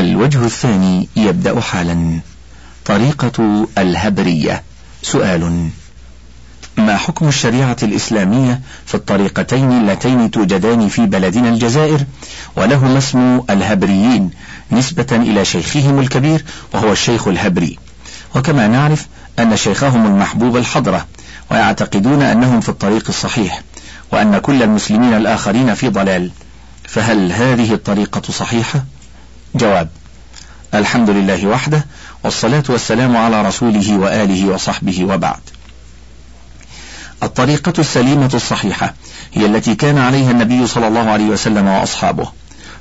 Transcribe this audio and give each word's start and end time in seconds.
الوجه 0.00 0.44
الثاني 0.44 1.08
يبدأ 1.16 1.60
حالا. 1.60 2.20
طريقة 2.84 3.66
الهبرية. 3.78 4.62
سؤال 5.02 5.68
ما 6.76 6.96
حكم 6.96 7.28
الشريعة 7.28 7.76
الإسلامية 7.82 8.60
في 8.86 8.94
الطريقتين 8.94 9.72
اللتين 9.72 10.30
توجدان 10.30 10.88
في 10.88 11.06
بلدنا 11.06 11.48
الجزائر؟ 11.48 12.00
ولهما 12.56 12.98
اسم 12.98 13.40
الهبريين 13.50 14.30
نسبة 14.72 15.06
إلى 15.12 15.44
شيخهم 15.44 15.98
الكبير 15.98 16.44
وهو 16.74 16.92
الشيخ 16.92 17.28
الهبري. 17.28 17.78
وكما 18.34 18.66
نعرف 18.68 19.06
أن 19.38 19.56
شيخهم 19.56 20.06
المحبوب 20.06 20.56
الحضرة 20.56 21.06
ويعتقدون 21.50 22.22
أنهم 22.22 22.60
في 22.60 22.68
الطريق 22.68 23.04
الصحيح 23.08 23.62
وأن 24.12 24.38
كل 24.38 24.62
المسلمين 24.62 25.14
الآخرين 25.14 25.74
في 25.74 25.88
ضلال. 25.88 26.30
فهل 26.88 27.32
هذه 27.32 27.74
الطريقة 27.74 28.32
صحيحة؟ 28.32 28.84
جواب. 29.54 29.88
الحمد 30.74 31.10
لله 31.10 31.46
وحده 31.46 31.86
والصلاة 32.24 32.62
والسلام 32.68 33.16
على 33.16 33.42
رسوله 33.42 33.96
وآله 33.98 34.48
وصحبه 34.48 35.04
وبعد. 35.04 35.40
الطريقة 37.22 37.72
السليمة 37.78 38.30
الصحيحة 38.34 38.94
هي 39.34 39.46
التي 39.46 39.74
كان 39.74 39.98
عليها 39.98 40.30
النبي 40.30 40.66
صلى 40.66 40.88
الله 40.88 41.10
عليه 41.10 41.24
وسلم 41.24 41.66
وأصحابه 41.68 42.32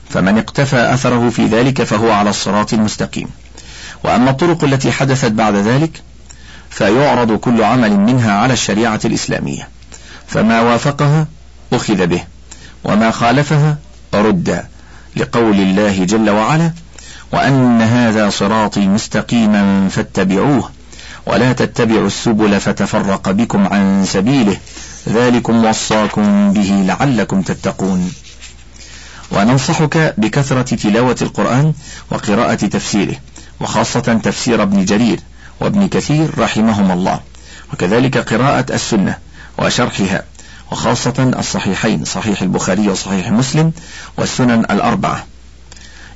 فمن 0.09 0.38
اقتفى 0.38 0.94
أثره 0.94 1.30
في 1.30 1.45
ذلك 1.45 1.84
فهو 1.84 2.11
على 2.11 2.30
الصراط 2.30 2.73
المستقيم. 2.73 3.30
وأما 4.03 4.30
الطرق 4.30 4.63
التي 4.63 4.91
حدثت 4.91 5.31
بعد 5.31 5.55
ذلك 5.55 6.02
فيعرض 6.70 7.31
كل 7.31 7.63
عمل 7.63 7.99
منها 7.99 8.31
على 8.31 8.53
الشريعة 8.53 8.99
الإسلامية. 9.05 9.67
فما 10.27 10.61
وافقها 10.61 11.27
أخذ 11.73 12.08
به 12.08 12.23
وما 12.83 13.11
خالفها 13.11 13.77
رد. 14.13 14.66
لقول 15.16 15.59
الله 15.59 16.05
جل 16.05 16.30
وعلا 16.30 16.72
وأن 17.31 17.81
هذا 17.81 18.30
صراطي 18.30 18.88
مستقيما 18.88 19.90
فاتبعوه 19.90 20.70
ولا 21.25 21.53
تتبعوا 21.53 22.08
السبل 22.08 22.59
فتفرق 22.59 23.31
بكم 23.31 23.67
عن 23.67 24.06
سبيله 24.06 24.58
ذلكم 25.09 25.66
وصاكم 25.66 26.53
به 26.53 26.83
لعلكم 26.88 27.42
تتقون. 27.42 28.11
وننصحك 29.31 30.14
بكثرة 30.17 30.75
تلاوة 30.75 31.16
القرآن 31.22 31.73
وقراءة 32.11 32.53
تفسيره 32.55 33.16
وخاصة 33.59 34.20
تفسير 34.23 34.64
ابن 34.64 34.86
جرير 34.86 35.20
وابن 35.61 35.88
كثير 35.88 36.39
رحمهما 36.39 36.94
الله. 36.94 37.20
وكذلك 37.73 38.17
قراءة 38.17 38.73
السنة 38.73 39.17
وشرحها. 39.58 40.23
وخاصة 40.72 41.31
الصحيحين 41.39 42.06
صحيح 42.06 42.42
البخاري 42.42 42.88
وصحيح 42.89 43.31
مسلم 43.31 43.72
والسنن 44.17 44.59
الأربعة. 44.59 45.26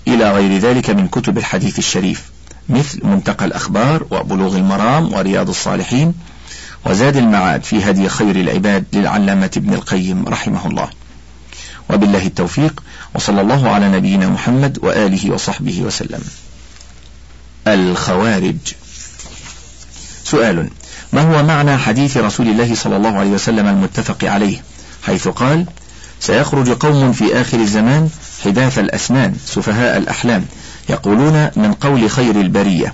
إلى 0.08 0.32
غير 0.32 0.58
ذلك 0.60 0.90
من 0.90 1.08
كتب 1.08 1.38
الحديث 1.38 1.80
الشريف 1.80 2.23
مثل 2.70 3.06
منتقى 3.06 3.45
الأخبار 3.45 4.06
وبلوغ 4.12 4.58
المرام 4.58 5.14
ورياض 5.14 5.50
الصالحين 5.50 6.14
وزاد 6.86 7.18
المعاد 7.18 7.64
في 7.64 7.84
هدي 7.84 8.10
خير 8.10 8.36
العباد 8.36 8.86
للعلامة 8.94 9.52
ابن 9.58 9.73
القيم 9.73 10.28
رحمه 10.28 10.67
الله. 10.67 10.90
وبالله 11.90 12.26
التوفيق 12.26 12.84
وصلى 13.16 13.42
الله 13.42 13.70
على 13.70 13.90
نبينا 13.90 14.28
محمد 14.28 14.80
وآله 14.82 15.32
وصحبه 15.32 15.82
وسلم. 15.82 16.23
الخوارج. 17.67 18.58
سؤال 20.23 20.70
ما 21.14 21.22
هو 21.22 21.44
معنى 21.44 21.78
حديث 21.78 22.17
رسول 22.17 22.47
الله 22.47 22.75
صلى 22.75 22.97
الله 22.97 23.17
عليه 23.17 23.30
وسلم 23.30 23.67
المتفق 23.67 24.23
عليه؟ 24.23 24.64
حيث 25.03 25.28
قال 25.28 25.66
سيخرج 26.20 26.70
قوم 26.70 27.11
في 27.11 27.42
آخر 27.42 27.59
الزمان 27.59 28.09
حداث 28.44 28.80
الأسنان 28.80 29.36
سفهاء 29.45 29.97
الأحلام 29.97 30.45
يقولون 30.89 31.50
من 31.55 31.73
قول 31.73 32.09
خير 32.09 32.36
البرية. 32.36 32.94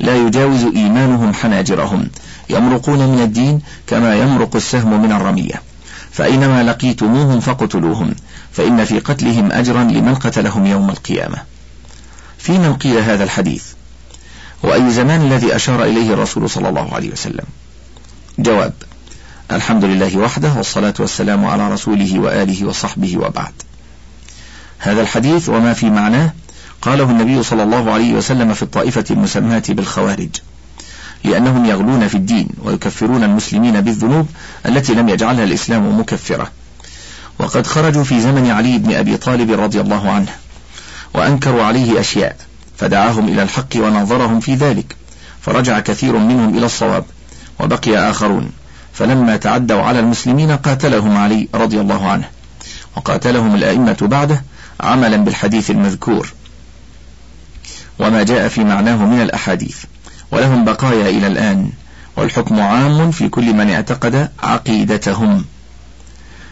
لا 0.00 0.16
يجاوز 0.16 0.64
إيمانهم 0.64 1.34
حناجرهم 1.34 2.08
يمرقون 2.50 3.08
من 3.08 3.22
الدين 3.22 3.60
كما 3.86 4.14
يمرق 4.14 4.56
السهم 4.56 5.02
من 5.02 5.12
الرمية. 5.12 5.62
فأينما 6.12 6.62
لقيتموهم 6.62 7.40
فاقتلوهم 7.40 8.14
فإن 8.52 8.84
في 8.84 8.98
قتلهم 8.98 9.52
أجرا 9.52 9.84
لمن 9.84 10.14
قتلهم 10.14 10.66
يوم 10.66 10.90
القيامة. 10.90 11.38
في 12.38 12.52
من 12.52 12.74
قيل 12.74 12.98
هذا 12.98 13.24
الحديث 13.24 13.64
وأي 14.62 14.90
زمان 14.90 15.20
الذي 15.20 15.56
أشار 15.56 15.84
إليه 15.84 16.12
الرسول 16.12 16.50
صلى 16.50 16.68
الله 16.68 16.94
عليه 16.94 17.10
وسلم. 17.10 17.44
جواب 18.38 18.72
الحمد 19.52 19.84
لله 19.84 20.16
وحده 20.16 20.52
والصلاة 20.52 20.94
والسلام 20.98 21.46
على 21.46 21.72
رسوله 21.72 22.18
وآله 22.18 22.66
وصحبه 22.66 23.18
وبعد. 23.18 23.52
هذا 24.78 25.00
الحديث 25.00 25.48
وما 25.48 25.72
في 25.74 25.90
معناه 25.90 26.32
قاله 26.82 27.04
النبي 27.04 27.42
صلى 27.42 27.62
الله 27.62 27.92
عليه 27.92 28.14
وسلم 28.14 28.54
في 28.54 28.62
الطائفة 28.62 29.04
المسماة 29.10 29.62
بالخوارج 29.68 30.28
لأنهم 31.24 31.64
يغلون 31.64 32.08
في 32.08 32.14
الدين 32.14 32.48
ويكفرون 32.62 33.24
المسلمين 33.24 33.80
بالذنوب 33.80 34.28
التي 34.66 34.94
لم 34.94 35.08
يجعلها 35.08 35.44
الإسلام 35.44 36.00
مكفرة. 36.00 36.50
وقد 37.38 37.66
خرجوا 37.66 38.04
في 38.04 38.20
زمن 38.20 38.50
علي 38.50 38.78
بن 38.78 38.94
أبي 38.94 39.16
طالب 39.16 39.50
رضي 39.60 39.80
الله 39.80 40.10
عنه 40.10 40.34
وأنكروا 41.14 41.62
عليه 41.62 42.00
أشياء. 42.00 42.36
فدعاهم 42.80 43.28
إلى 43.28 43.42
الحق 43.42 43.76
ونظرهم 43.76 44.40
في 44.40 44.54
ذلك. 44.54 44.96
فرجع 45.40 45.80
كثير 45.80 46.16
منهم 46.16 46.56
إلى 46.58 46.66
الصواب 46.66 47.04
وبقي 47.60 48.10
آخرون. 48.10 48.50
فلما 48.92 49.36
تعدوا 49.36 49.82
على 49.82 50.00
المسلمين 50.00 50.50
قاتلهم 50.50 51.16
علي 51.16 51.48
رضي 51.54 51.80
الله 51.80 52.10
عنه. 52.10 52.28
وقاتلهم 52.96 53.54
الأئمة 53.54 53.96
بعده 54.02 54.42
عملا 54.80 55.16
بالحديث 55.16 55.70
المذكور. 55.70 56.32
وما 57.98 58.22
جاء 58.22 58.48
في 58.48 58.64
معناه 58.64 58.96
من 58.96 59.22
الأحاديث. 59.22 59.76
ولهم 60.30 60.64
بقايا 60.64 61.08
إلى 61.08 61.26
الآن 61.26 61.70
والحكم 62.16 62.60
عام 62.60 63.10
في 63.10 63.28
كل 63.28 63.54
من 63.54 63.70
اعتقد 63.70 64.30
عقيدتهم 64.42 65.44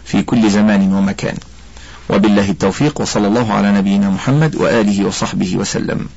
في 0.05 0.23
كل 0.23 0.51
زمان 0.51 0.95
ومكان. 0.95 1.37
وبالله 2.09 2.51
التوفيق 2.51 3.01
وصلى 3.01 3.27
الله 3.27 3.53
على 3.53 3.73
نبينا 3.73 4.11
محمد 4.11 4.57
وآله 4.57 5.05
وصحبه 5.05 5.57
وسلم. 5.57 6.09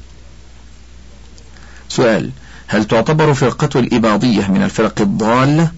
سؤال 1.90 2.32
هل 2.68 2.86
تعتبر 2.86 3.34
فرقة 3.34 3.80
الإباضية 3.80 4.48
من 4.48 4.64
الفرق 4.64 5.02
الضالة 5.02 5.72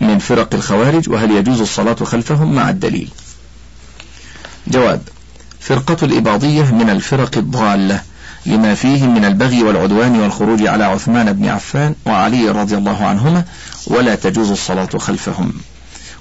من 0.00 0.18
فرق 0.18 0.54
الخوارج؟ 0.54 1.08
وهل 1.08 1.30
يجوز 1.30 1.60
الصلاة 1.60 1.94
خلفهم؟ 1.94 2.54
مع 2.54 2.70
الدليل. 2.70 3.08
جواب 4.66 5.02
فرقة 5.60 5.96
الإباضية 6.02 6.62
من 6.74 6.90
الفرق 6.90 7.38
الضالة 7.38 8.02
لما 8.46 8.74
فيه 8.74 9.06
من 9.06 9.24
البغي 9.24 9.62
والعدوان 9.62 10.20
والخروج 10.20 10.66
على 10.66 10.84
عثمان 10.84 11.32
بن 11.32 11.48
عفان 11.48 11.94
وعلي 12.06 12.48
رضي 12.48 12.76
الله 12.76 13.04
عنهما 13.04 13.44
ولا 13.86 14.14
تجوز 14.14 14.50
الصلاة 14.50 14.98
خلفهم. 14.98 15.52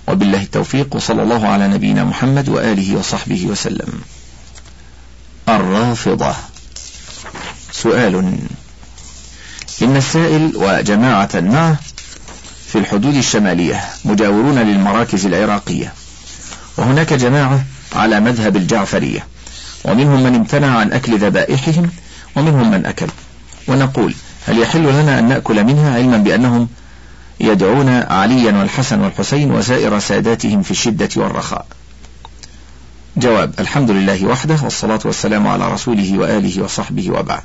وبالله 0.08 0.42
التوفيق 0.42 0.96
وصلى 0.96 1.24
الله 1.24 1.48
على 1.48 1.68
نبينا 1.68 2.04
محمد 2.04 2.50
وآله 2.50 2.98
وصحبه 2.98 3.46
وسلم. 3.46 4.02
الرافضة. 5.50 6.36
سؤال. 7.72 8.16
إن 9.82 9.98
السائل 9.98 10.52
وجماعة 10.56 11.30
معه 11.36 11.80
في 12.68 12.78
الحدود 12.78 13.16
الشمالية 13.16 13.86
مجاورون 14.06 14.60
للمراكز 14.60 15.26
العراقية 15.26 15.94
وهناك 16.78 17.14
جماعة 17.14 17.64
على 17.96 18.20
مذهب 18.20 18.56
الجعفرية 18.56 19.28
ومنهم 19.86 20.24
من 20.24 20.36
امتنع 20.36 20.80
عن 20.80 20.94
أكل 20.94 21.20
ذبائحهم 21.20 21.90
ومنهم 22.36 22.72
من 22.72 22.86
أكل. 22.86 23.08
ونقول 23.68 24.16
هل 24.48 24.60
يحل 24.60 24.84
لنا 24.84 25.20
أن 25.20 25.30
نأكل 25.30 25.64
منها 25.64 25.96
علما 25.96 26.18
بأنهم 26.18 26.68
يدعون 27.42 27.90
عليا 27.90 28.52
والحسن 28.52 29.00
والحسين 29.00 29.52
وسائر 29.52 30.00
ساداتهم 30.00 30.62
في 30.62 30.72
الشدة 30.72 31.10
والرخاء. 31.16 31.66
جواب 33.18 33.54
الحمد 33.60 33.92
لله 33.92 34.26
وحده 34.26 34.58
والصلاة 34.64 35.00
والسلام 35.06 35.48
على 35.48 35.74
رسوله 35.74 36.18
وآله 36.18 36.64
وصحبه 36.64 37.12
وبعد. 37.12 37.42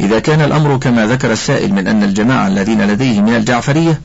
إذا 0.00 0.18
كان 0.18 0.40
الأمر 0.40 0.76
كما 0.76 1.06
ذكر 1.06 1.32
السائل 1.32 1.72
من 1.72 1.88
أن 1.88 2.02
الجماعة 2.02 2.46
الذين 2.46 2.86
لديه 2.86 3.20
من 3.20 3.34
الجعفرية 3.34 4.00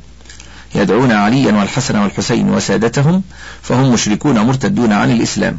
يدعون 0.76 1.12
عليا 1.12 1.52
والحسن 1.52 1.98
والحسين 1.98 2.50
وسادتهم 2.50 3.24
فهم 3.62 3.94
مشركون 3.94 4.40
مرتدون 4.40 4.94
عن 4.94 5.12
الإسلام. 5.12 5.58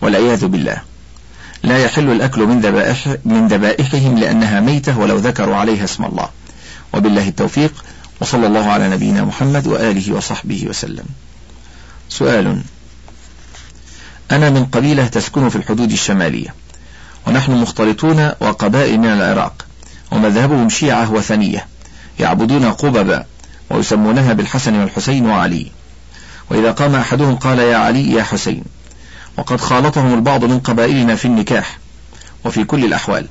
والعياذ 0.00 0.46
بالله. 0.46 0.76
لا 1.62 1.78
يحل 1.78 2.10
الأكل 2.10 2.46
من 2.46 2.60
ذبائح 2.60 3.16
من 3.24 3.48
ذبائحهم 3.48 4.18
لأنها 4.18 4.60
ميتة 4.60 4.98
ولو 4.98 5.16
ذكروا 5.16 5.56
عليها 5.56 5.84
اسم 5.84 6.04
الله. 6.04 6.28
وبالله 6.94 7.28
التوفيق 7.28 7.84
وصلى 8.20 8.46
الله 8.46 8.66
على 8.66 8.88
نبينا 8.88 9.24
محمد 9.24 9.66
وآله 9.66 10.12
وصحبه 10.12 10.66
وسلم. 10.68 11.04
سؤال. 12.08 12.62
أنا 14.30 14.50
من 14.50 14.64
قبيلة 14.64 15.06
تسكن 15.06 15.48
في 15.48 15.56
الحدود 15.56 15.92
الشمالية 15.92 16.54
ونحن 17.26 17.52
مختلطون 17.52 18.30
وقبائل 18.40 18.98
من 18.98 19.06
العراق 19.06 19.66
ومذهبهم 20.10 20.68
شيعة 20.68 21.12
وثنية 21.12 21.66
يعبدون 22.20 22.64
قببا 22.64 23.24
ويسمونها 23.70 24.32
بالحسن 24.32 24.74
والحسين 24.74 25.26
وعلي. 25.26 25.66
وإذا 26.50 26.72
قام 26.72 26.94
أحدهم 26.94 27.36
قال 27.36 27.58
يا 27.58 27.76
علي 27.76 28.12
يا 28.12 28.22
حسين 28.22 28.64
وقد 29.38 29.60
خالطهم 29.60 30.14
البعض 30.14 30.44
من 30.44 30.58
قبائلنا 30.58 31.16
في 31.16 31.24
النكاح 31.24 31.78
وفي 32.44 32.64
كل 32.64 32.84
الأحوال. 32.84 33.26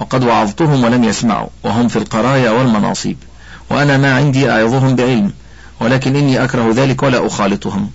وقد 0.00 0.24
وعظتهم 0.24 0.84
ولم 0.84 1.04
يسمعوا 1.04 1.48
وهم 1.62 1.88
في 1.88 1.96
القرايا 1.96 2.50
والمناصب 2.50 3.14
وأنا 3.70 3.96
ما 3.96 4.14
عندي 4.16 4.50
أعظهم 4.50 4.96
بعلم 4.96 5.32
ولكن 5.80 6.16
إني 6.16 6.44
أكره 6.44 6.72
ذلك 6.76 7.02
ولا 7.02 7.26
أخالطهم. 7.26 7.90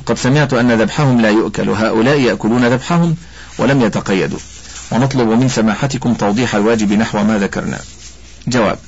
وقد 0.00 0.18
سمعت 0.18 0.54
أن 0.54 0.72
ذبحهم 0.72 1.20
لا 1.20 1.30
يؤكل 1.30 1.68
هؤلاء 1.68 2.20
يأكلون 2.20 2.64
ذبحهم 2.64 3.16
ولم 3.58 3.82
يتقيدوا. 3.82 4.38
ونطلب 4.90 5.28
من 5.28 5.48
سماحتكم 5.48 6.14
توضيح 6.14 6.54
الواجب 6.54 6.92
نحو 6.92 7.22
ما 7.24 7.38
ذكرنا. 7.38 7.78
جواب 8.48 8.78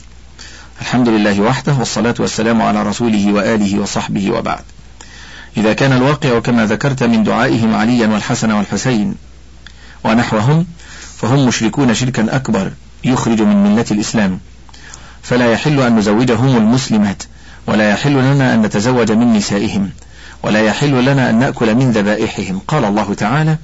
الحمد 0.80 1.08
لله 1.08 1.40
وحده 1.40 1.72
والصلاة 1.72 2.14
والسلام 2.18 2.62
على 2.62 2.82
رسوله 2.82 3.32
وآله 3.32 3.80
وصحبه 3.80 4.30
وبعد. 4.30 4.64
إذا 5.56 5.72
كان 5.72 5.92
الواقع 5.92 6.38
كما 6.38 6.66
ذكرت 6.66 7.02
من 7.02 7.24
دعائهم 7.24 7.74
عليا 7.74 8.06
والحسن 8.06 8.52
والحسين 8.52 9.14
ونحوهم 10.04 10.66
فهم 11.16 11.46
مشركون 11.46 11.94
شركا 11.94 12.37
أكبر 12.37 12.72
يخرج 13.05 13.43
من 13.43 13.64
ملة 13.64 13.84
الإسلام. 13.90 14.40
فلا 15.22 15.52
يحل 15.52 15.81
أن 15.81 15.96
نزوجهم 15.96 16.56
المسلمات 16.56 17.22
ولا 17.66 17.90
يحل 17.90 18.12
لنا 18.12 18.55
أن 18.55 18.62
نتزوج 18.62 19.12
من 19.12 19.32
نسائهم 19.32 19.90
ولا 20.43 20.61
يحل 20.61 21.05
لنا 21.05 21.31
أن 21.31 21.38
نأكل 21.38 21.75
من 21.75 21.90
ذبائحهم. 21.90 22.61
قال 22.69 22.84
الله 22.84 23.14
تعالى 23.14 23.56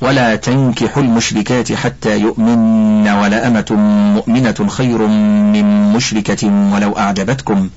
ولا 0.00 0.36
تنكحوا 0.36 1.02
المشركات 1.02 1.72
حتى 1.72 2.20
يؤمن 2.20 3.08
ولا 3.08 3.46
أمة 3.46 3.72
مؤمنة 4.14 4.68
خير 4.68 5.06
من 5.52 5.92
مشركة 5.92 6.70
ولو 6.74 6.98
أعجبتكم. 6.98 7.70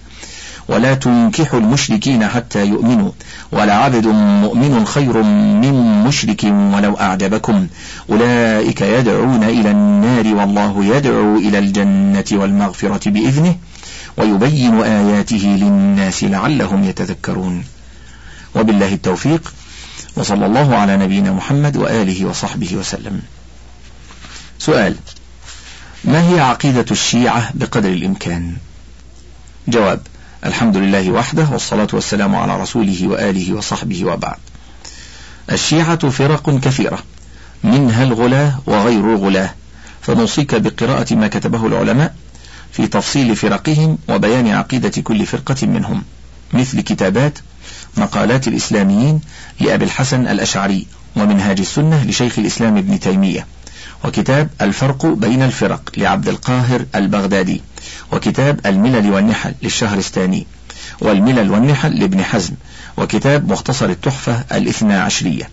ولا 0.68 0.94
تنكحوا 0.94 1.60
المشركين 1.60 2.28
حتى 2.28 2.66
يؤمنوا 2.66 3.12
ولا 3.52 3.74
عبد 3.74 4.08
مؤمن 4.08 4.86
خير 4.86 5.24
من 5.64 6.04
مشرك 6.04 6.44
ولو 6.44 6.94
أعجبكم. 6.98 7.68
أولئك 8.10 8.82
يدعون 8.82 9.44
إلى 9.44 9.72
النار 9.72 10.36
والله 10.36 10.86
يدعو 10.86 11.38
إلى 11.38 11.60
الجنة 11.60 12.26
والمغفرة 12.32 13.10
بإذنه 13.10 13.56
ويبين 14.18 14.82
آياته 14.82 15.58
للناس 15.62 16.24
لعلهم 16.24 16.84
يتذكرون. 16.84 17.64
وبالله 18.56 18.94
التوفيق 18.94 19.54
وصلى 20.16 20.46
الله 20.46 20.76
على 20.76 20.98
نبينا 20.98 21.32
محمد 21.32 21.78
وآله 21.78 22.26
وصحبه 22.26 22.76
وسلم. 22.76 23.22
سؤال 24.60 24.96
ما 26.04 26.30
هي 26.30 26.40
عقيدة 26.40 26.86
الشيعة 26.92 27.52
بقدر 27.54 27.90
الإمكان؟ 27.90 28.56
جواب 29.68 30.02
الحمد 30.44 30.78
لله 30.78 31.12
وحده 31.12 31.48
والصلاة 31.52 31.88
والسلام 31.94 32.36
على 32.36 32.62
رسوله 32.62 33.08
وآله 33.08 33.54
وصحبه 33.54 34.06
وبعد. 34.06 34.38
الشيعة 35.52 36.10
فرق 36.10 36.60
كثيرة 36.60 37.00
منها 37.64 38.04
الغلاة 38.04 38.60
وغير 38.66 39.16
الغلاة. 39.16 39.54
فنوصيك 40.02 40.56
بقراءة 40.56 41.16
ما 41.16 41.28
كتبه 41.28 41.68
العلماء 41.68 42.16
في 42.72 42.88
تفصيل 42.88 43.36
فرقهم 43.36 43.98
وبيان 44.10 44.48
عقيدة 44.48 45.02
كل 45.02 45.26
فرقة 45.26 45.68
منهم 45.68 46.04
مثل 46.54 46.82
كتابات 46.82 47.40
مقالات 47.98 48.48
الإسلاميين 48.48 49.22
لأبي 49.60 49.86
الحسن 49.86 50.28
الأشعري 50.28 50.88
ومنهاج 51.16 51.60
السنة 51.60 52.04
لشيخ 52.04 52.40
الإسلام 52.40 52.78
ابن 52.78 53.00
تيمية 53.00 53.48
وكتاب 54.06 54.50
الفرق 54.62 55.06
بين 55.06 55.42
الفرق 55.44 55.92
لعبد 55.98 56.28
القاهر 56.28 56.86
البغدادي. 56.96 57.62
وكتاب 58.12 58.60
الملل 58.66 59.12
والنحل 59.12 59.54
للشهرستاني 59.64 60.48
والملل 61.02 61.52
والنحل 61.52 62.00
لابن 62.00 62.24
حزم 62.24 62.54
وكتاب 62.98 63.52
مختصر 63.52 63.90
التحفة 63.90 64.46
الاثنى 64.52 64.94
عشرية 64.94 65.50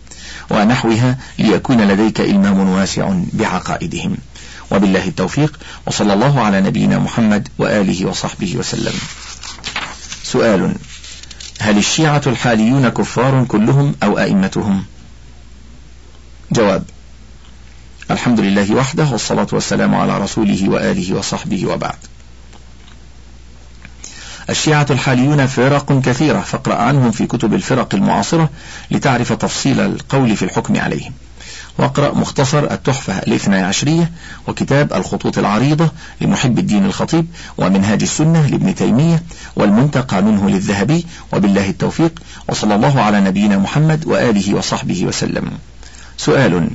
ونحوها 0.51 1.19
ليكون 1.39 1.81
لديك 1.81 2.21
إلمام 2.21 2.69
واسع 2.69 3.15
بعقائدهم. 3.33 4.17
وبالله 4.71 5.09
التوفيق 5.09 5.59
وصلى 5.87 6.13
الله 6.13 6.41
على 6.41 6.61
نبينا 6.61 6.99
محمد 6.99 7.49
وآله 7.59 8.07
وصحبه 8.07 8.57
وسلم. 8.57 8.95
سؤال 10.25 10.75
هل 11.61 11.79
الشيعة 11.79 12.23
الحاليون 12.27 12.89
كفار 12.89 13.45
كلهم 13.45 13.95
أو 14.03 14.19
أئمتهم؟ 14.19 14.85
جواب 16.53 16.85
الحمد 18.11 18.41
لله 18.41 18.75
وحده 18.75 19.05
والصلاة 19.05 19.47
والسلام 19.53 19.95
على 19.95 20.19
رسوله 20.19 20.69
وآله 20.69 21.15
وصحبه 21.15 21.67
وبعد. 21.67 21.97
الشيعة 24.53 24.87
الحاليون 24.91 25.47
فرق 25.47 26.01
كثيرة 26.01 26.41
فاقرأ 26.41 26.75
عنهم 26.75 27.11
في 27.11 27.27
كتب 27.27 27.55
الفرق 27.55 27.95
المعاصرة 27.95 28.51
لتعرف 28.91 29.33
تفصيل 29.33 29.81
القول 29.81 30.37
في 30.37 30.45
الحكم 30.45 30.81
عليهم. 30.81 31.13
واقرأ 31.79 32.15
مختصر 32.15 32.71
التحفة 32.71 33.19
الاثنى 33.19 33.57
عشرية 33.57 34.11
وكتاب 34.49 34.93
الخطوط 34.93 35.39
العريضة 35.39 35.91
لمحب 36.21 36.59
الدين 36.59 36.85
الخطيب 36.85 37.27
ومنهاج 37.59 38.03
السنة 38.03 38.47
لابن 38.47 38.75
تيمية 38.75 39.23
والمنتقى 39.57 40.23
منه 40.23 40.51
للذهبي 40.51 41.07
وبالله 41.33 41.69
التوفيق 41.69 42.23
وصلى 42.49 42.75
الله 42.75 43.01
على 43.01 43.21
نبينا 43.21 43.59
محمد 43.59 44.07
وآله 44.07 44.55
وصحبه 44.55 45.07
وسلم. 45.07 45.51
سؤال 46.17 46.71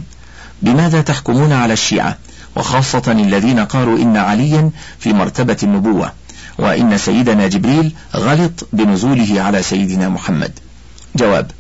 بماذا 0.62 1.02
تحكمون 1.02 1.54
على 1.54 1.74
الشيعة؟ 1.74 2.18
وخاصة 2.56 3.04
الذين 3.12 3.60
قالوا 3.60 3.98
إن 3.98 4.18
عليا 4.18 4.72
في 5.00 5.14
مرتبة 5.14 5.58
النبوة. 5.64 6.12
وإن 6.58 6.98
سيدنا 6.98 7.48
جبريل 7.48 7.92
غلط 8.16 8.68
بنزوله 8.74 9.42
على 9.42 9.64
سيدنا 9.64 10.10
محمد. 10.10 10.52
جواب 11.16 11.52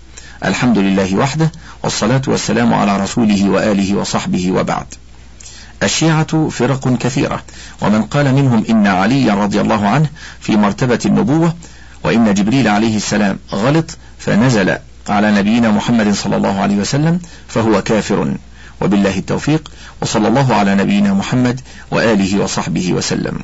الحمد 0.45 0.77
لله 0.77 1.15
وحده 1.15 1.51
والصلاة 1.83 2.21
والسلام 2.27 2.73
على 2.73 2.97
رسوله 2.97 3.49
وآله 3.49 3.95
وصحبه 3.95 4.51
وبعد. 4.51 4.85
الشيعة 5.83 6.49
فرق 6.49 6.97
كثيرة 6.97 7.43
ومن 7.81 8.01
قال 8.03 8.35
منهم 8.35 8.65
إن 8.69 8.87
علي 8.87 9.31
رضي 9.31 9.61
الله 9.61 9.87
عنه 9.87 10.09
في 10.39 10.55
مرتبة 10.55 10.99
النبوة 11.05 11.55
وإن 12.03 12.33
جبريل 12.33 12.67
عليه 12.67 12.97
السلام 12.97 13.39
غلط 13.51 13.97
فنزل 14.19 14.77
على 15.09 15.31
نبينا 15.31 15.71
محمد 15.71 16.13
صلى 16.13 16.35
الله 16.35 16.59
عليه 16.59 16.75
وسلم 16.75 17.19
فهو 17.47 17.81
كافر. 17.81 18.37
وبالله 18.81 19.17
التوفيق 19.17 19.71
وصلى 20.01 20.27
الله 20.27 20.55
على 20.55 20.75
نبينا 20.75 21.13
محمد 21.13 21.61
وآله 21.91 22.43
وصحبه 22.43 22.93
وسلم. 22.93 23.39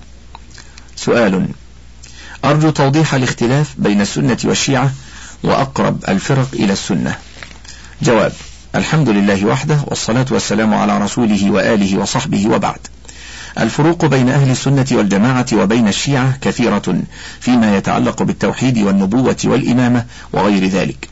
سؤال. 0.96 1.48
أرجو 2.46 2.70
توضيح 2.70 3.14
الاختلاف 3.14 3.74
بين 3.78 4.02
السنة 4.02 4.38
والشيعة 4.44 4.92
وأقرب 5.44 6.04
الفرق 6.10 6.48
إلى 6.54 6.74
السنة. 6.74 7.16
جواب 8.02 8.34
الحمد 8.76 9.10
لله 9.10 9.46
وحده 9.46 9.80
والصلاة 9.88 10.26
والسلام 10.32 10.74
على 10.74 10.98
رسوله 10.98 11.52
وآله 11.52 11.98
وصحبه 11.98 12.48
وبعد. 12.48 12.80
الفروق 13.60 14.06
بين 14.06 14.30
أهل 14.30 14.52
السنة 14.52 14.86
والجماعة 14.92 15.46
وبين 15.54 15.88
الشيعة 15.88 16.38
كثيرة 16.42 17.04
فيما 17.40 17.78
يتعلق 17.78 18.24
بالتوحيد 18.24 18.78
والنبوة 18.78 19.38
والإمامة 19.46 20.06
وغير 20.34 20.68
ذلك. 20.68 21.10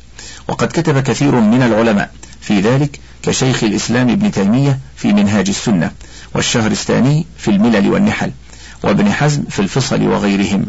وقد 0.47 0.67
كتب 0.67 0.99
كثير 0.99 1.35
من 1.35 1.63
العلماء 1.63 2.11
في 2.41 2.59
ذلك 2.59 2.99
كشيخ 3.23 3.63
الإسلام 3.63 4.09
ابن 4.09 4.31
تيمية 4.31 4.79
في 4.95 5.13
منهاج 5.13 5.49
السنة 5.49 5.91
والشهرستاني 6.35 7.25
في 7.37 7.51
الملل 7.51 7.89
والنحل. 7.89 8.31
وابن 8.83 9.11
حزم 9.11 9.43
في 9.49 9.59
الفصل 9.59 10.07
وغيرهم. 10.07 10.65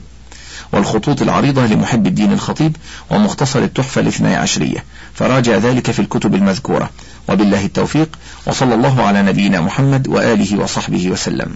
والخطوط 0.72 1.22
العريضة 1.22 1.66
لمحب 1.66 2.06
الدين 2.06 2.32
الخطيب 2.32 2.76
ومختصر 3.10 3.58
التحفة 3.58 4.00
الاثنى 4.00 4.36
عشرية. 4.36 4.84
فراجع 5.14 5.56
ذلك 5.56 5.90
في 5.90 5.98
الكتب 5.98 6.34
المذكورة. 6.34 6.90
وبالله 7.28 7.64
التوفيق 7.64 8.18
وصلى 8.46 8.74
الله 8.74 9.02
على 9.02 9.22
نبينا 9.22 9.60
محمد 9.60 10.08
وآله 10.08 10.58
وصحبه 10.58 11.10
وسلم. 11.10 11.54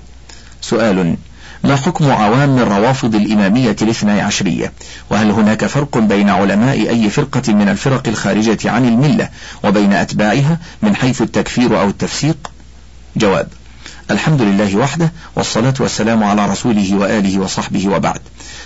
سؤال 0.61 1.17
ما 1.65 1.77
حكم 1.77 2.11
عوام 2.11 2.59
الروافض 2.59 3.15
الإمامية 3.15 3.77
الاثنى 3.83 4.21
عشرية؟ 4.21 4.73
وهل 5.11 5.31
هناك 5.31 5.67
فرق 5.67 5.99
بين 5.99 6.31
علماء 6.31 6.89
أي 6.89 7.11
فرقة 7.11 7.53
من 7.53 7.69
الفرق 7.69 8.09
الخارجة 8.09 8.71
عن 8.71 8.85
الملة 8.85 9.29
وبين 9.65 9.93
أتباعها 9.93 10.59
من 10.83 10.97
حيث 10.97 11.23
التكفير 11.23 11.81
أو 11.81 11.89
التفسيق؟ 11.89 12.37
جواب 13.17 13.49
الحمد 14.11 14.43
لله 14.43 14.77
وحده 14.77 15.13
والصلاة 15.37 15.75
والسلام 15.81 16.25
على 16.25 16.47
رسوله 16.47 16.97
وآله 16.97 17.39
وصحبه 17.39 17.89
وبعد. 17.89 18.21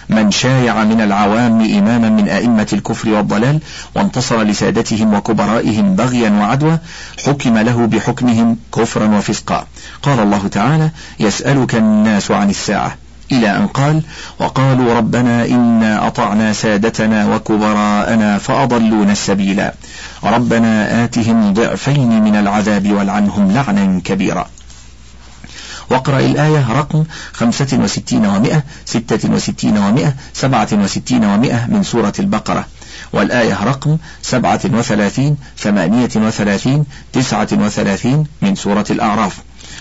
من 0.08 0.30
شايع 0.30 0.84
من 0.84 1.00
العوام 1.00 1.60
إماما 1.60 2.08
من 2.08 2.28
أئمة 2.28 2.66
الكفر 2.72 3.08
والضلال 3.08 3.60
وانتصر 3.96 4.42
لسادتهم 4.42 5.14
وكبرائهم 5.14 5.96
بغيا 5.96 6.30
وعدوى 6.30 6.78
حكم 7.26 7.58
له 7.58 7.86
بحكمهم 7.86 8.56
كفرا 8.74 9.16
وفسقا. 9.16 9.66
قال 10.02 10.20
الله 10.20 10.48
تعالى 10.48 10.90
يسألك 11.20 11.74
الناس 11.74 12.30
عن 12.30 12.50
الساعة. 12.50 12.96
إلى 13.32 13.56
أن 13.56 13.66
قال 13.66 14.02
وقالوا 14.38 14.94
ربنا 14.94 15.44
إنا 15.44 16.06
أطعنا 16.06 16.52
سادتنا 16.52 17.34
وكبراءنا 17.34 18.38
فأضلونا 18.38 19.12
السبيلا. 19.12 19.74
ربنا 20.24 21.04
آتهم 21.04 21.54
ضعفين 21.54 22.22
من 22.24 22.36
العذاب 22.36 22.92
والعنهم 22.92 23.52
لعنا 23.52 24.00
كبيرا. 24.04 24.46
واقرأ 25.90 26.20
الآية 26.20 26.72
رقم 26.72 27.04
خمسة 27.32 27.78
وستين 27.82 28.26
ومائة 28.26 28.62
ستة 28.84 29.30
وستين 29.32 29.78
ومائة 29.78 30.14
سبعة 30.34 30.68
وستين 30.72 31.24
ومائة 31.24 31.66
من 31.66 31.82
سورة 31.82 32.12
البقرة. 32.18 32.66
والآية 33.12 33.64
رقم 33.64 33.98
سبعة 34.22 34.60
وثلاثين 34.64 35.36
ثمانية 35.58 36.10
وثلاثين 36.16 36.84
تسعة 37.12 37.48
وثلاثين 37.52 38.26
من 38.42 38.54
سورة 38.54 38.84
الأعراف. 38.90 39.38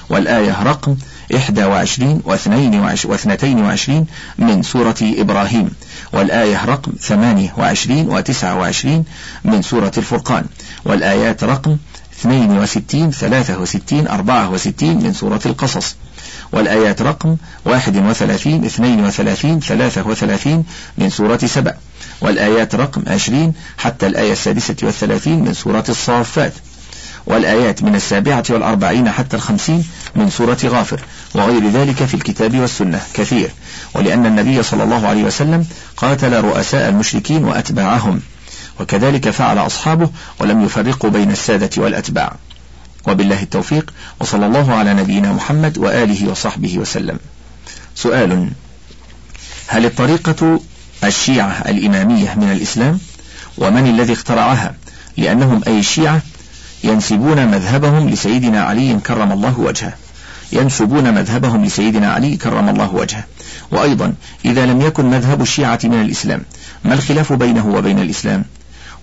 والآية 0.10 0.64
رقم 0.64 0.96
إحدى 1.36 1.64
وعشرين 1.64 2.22
واثنين 2.26 2.80
واثنتين 3.06 3.64
وعشرين 3.64 4.06
من 4.38 4.64
سورة 4.64 4.96
إبراهيم. 5.02 5.70
والآية 6.14 6.66
رقم 6.66 6.92
ثمانية 7.00 7.54
وعشرين 7.58 8.10
وتسعة 8.10 8.56
وعشرين 8.56 9.06
من 9.46 9.62
سورة 9.62 9.92
الفرقان. 9.98 10.46
والآيات 10.86 11.44
رقم 11.44 11.78
اثنين 12.20 12.60
وستين 12.60 13.12
ثلاثة 13.12 13.60
وستين 13.60 14.08
أربعة 14.08 14.50
وستين 14.50 15.04
من 15.04 15.14
سورة 15.14 15.42
القصص. 15.46 15.96
والآيات 16.52 17.02
رقم 17.02 17.38
واحد 17.66 17.98
وثلاثين 17.98 18.66
اثنين 18.66 19.06
وثلاثين 19.06 19.60
ثلاثة 19.60 20.08
وثلاثين 20.08 20.66
من 20.98 21.10
سورة 21.10 21.40
سبع 21.46 21.74
والآيات 22.22 22.76
رقم 22.76 23.04
عشرين 23.08 23.54
حتى 23.78 24.08
الآية 24.08 24.32
السادسة 24.32 24.76
والثلاثين 24.84 25.40
من 25.44 25.54
سورة 25.54 25.84
الصافات. 25.90 26.54
والآيات 27.26 27.84
من 27.84 27.96
السابعة 27.96 28.44
والأربعين 28.50 29.10
حتى 29.10 29.36
الخمسين 29.36 29.86
من 30.16 30.30
سورة 30.30 30.58
غافر. 30.66 31.02
وغير 31.36 31.70
ذلك 31.70 32.04
في 32.04 32.14
الكتاب 32.14 32.60
والسنة 32.60 33.02
كثير. 33.14 33.50
ولأن 33.94 34.26
النبي 34.26 34.64
صلى 34.64 34.84
الله 34.84 35.08
عليه 35.08 35.24
وسلم 35.24 35.66
قاتل 35.98 36.42
رؤساء 36.42 36.90
المشركين 36.90 37.46
وأتباعهم. 37.46 38.22
وكذلك 38.80 39.30
فعل 39.30 39.58
أصحابه 39.58 40.10
ولم 40.40 40.66
يفرقوا 40.66 41.10
بين 41.10 41.32
السادة 41.32 41.82
والأتباع. 41.82 42.36
وبالله 43.08 43.44
التوفيق 43.44 43.94
وصلى 44.20 44.46
الله 44.46 44.74
على 44.74 44.94
نبينا 44.94 45.34
محمد 45.34 45.78
وآله 45.78 46.30
وصحبه 46.30 46.78
وسلم. 46.78 47.20
سؤال 47.96 48.50
هل 49.68 49.86
الطريقة 49.86 50.60
الشيعة 51.04 51.64
الإمامية 51.68 52.36
من 52.36 52.52
الإسلام؟ 52.52 53.00
ومن 53.58 53.88
الذي 53.88 54.14
اخترعها؟ 54.14 54.76
لأنهم 55.18 55.62
أي 55.68 55.80
الشيعة 55.80 56.22
ينسبون 56.84 57.48
مذهبهم 57.48 58.10
لسيدنا 58.10 58.64
علي 58.64 59.00
كرم 59.06 59.32
الله 59.32 59.60
وجهه. 59.60 59.94
ينسبون 60.52 61.14
مذهبهم 61.14 61.66
لسيدنا 61.66 62.14
علي 62.14 62.38
كرم 62.38 62.70
الله 62.70 62.96
وجهه. 62.96 63.24
وأيضا 63.72 64.14
إذا 64.46 64.66
لم 64.66 64.82
يكن 64.82 65.06
مذهب 65.06 65.42
الشيعة 65.42 65.80
من 65.84 66.02
الإسلام 66.02 66.42
ما 66.86 66.94
الخلاف 66.94 67.34
بينه 67.34 67.68
وبين 67.68 68.00
الإسلام؟ 68.00 68.46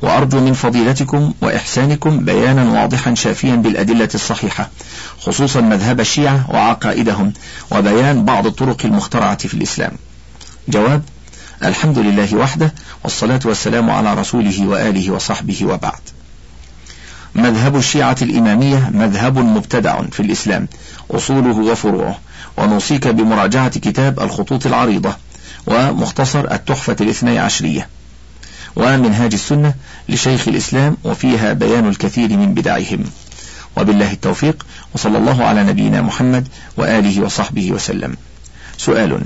وأرجو 0.03 0.41
من 0.41 0.53
فضيلتكم 0.53 1.33
وإحسانكم 1.41 2.25
بيانا 2.25 2.81
واضحا 2.81 3.15
شافيا 3.15 3.55
بالأدلة 3.55 4.09
الصحيحة 4.15 4.71
خصوصا 5.21 5.61
مذهب 5.61 6.01
الشيعة 6.01 6.51
وعقائدهم 6.51 7.33
وبيان 7.71 8.25
بعض 8.25 8.47
الطرق 8.47 8.77
المخترعة 8.85 9.37
في 9.37 9.55
الإسلام. 9.55 9.93
جواب 10.69 11.03
الحمد 11.65 11.99
لله 11.99 12.37
وحده 12.37 12.75
والصلاة 13.05 13.41
والسلام 13.45 13.91
على 13.91 14.15
رسوله 14.15 14.67
وآله 14.67 15.11
وصحبه 15.11 15.65
وبعد. 15.65 16.01
مذهب 17.35 17.77
الشيعة 17.77 18.17
الإمامية 18.23 18.91
مذهب 18.95 19.39
مبتدع 19.39 20.03
في 20.13 20.21
الإسلام 20.21 20.69
أصوله 21.11 21.57
وفروعه 21.57 22.19
ونوصيك 22.57 23.09
بمراجعة 23.09 23.79
كتاب 23.79 24.21
الخطوط 24.21 24.67
العريضة 24.67 25.17
ومختصر 25.67 26.53
التحفة 26.53 26.97
الاثني 27.01 27.39
عشرية. 27.39 27.89
ومنهاج 28.77 29.33
السنة 29.35 29.75
لشيخ 30.09 30.49
الإسلام 30.49 30.97
وفيها 31.05 31.53
بيان 31.53 31.89
الكثير 31.89 32.37
من 32.37 32.55
بدعهم. 32.55 33.05
وبالله 33.77 34.13
التوفيق 34.13 34.67
وصلى 34.95 35.19
الله 35.19 35.45
على 35.45 35.65
نبينا 35.65 36.03
محمد 36.03 36.49
وآله 36.77 37.23
وصحبه 37.23 37.73
وسلم. 37.73 38.17
سؤال 38.79 39.21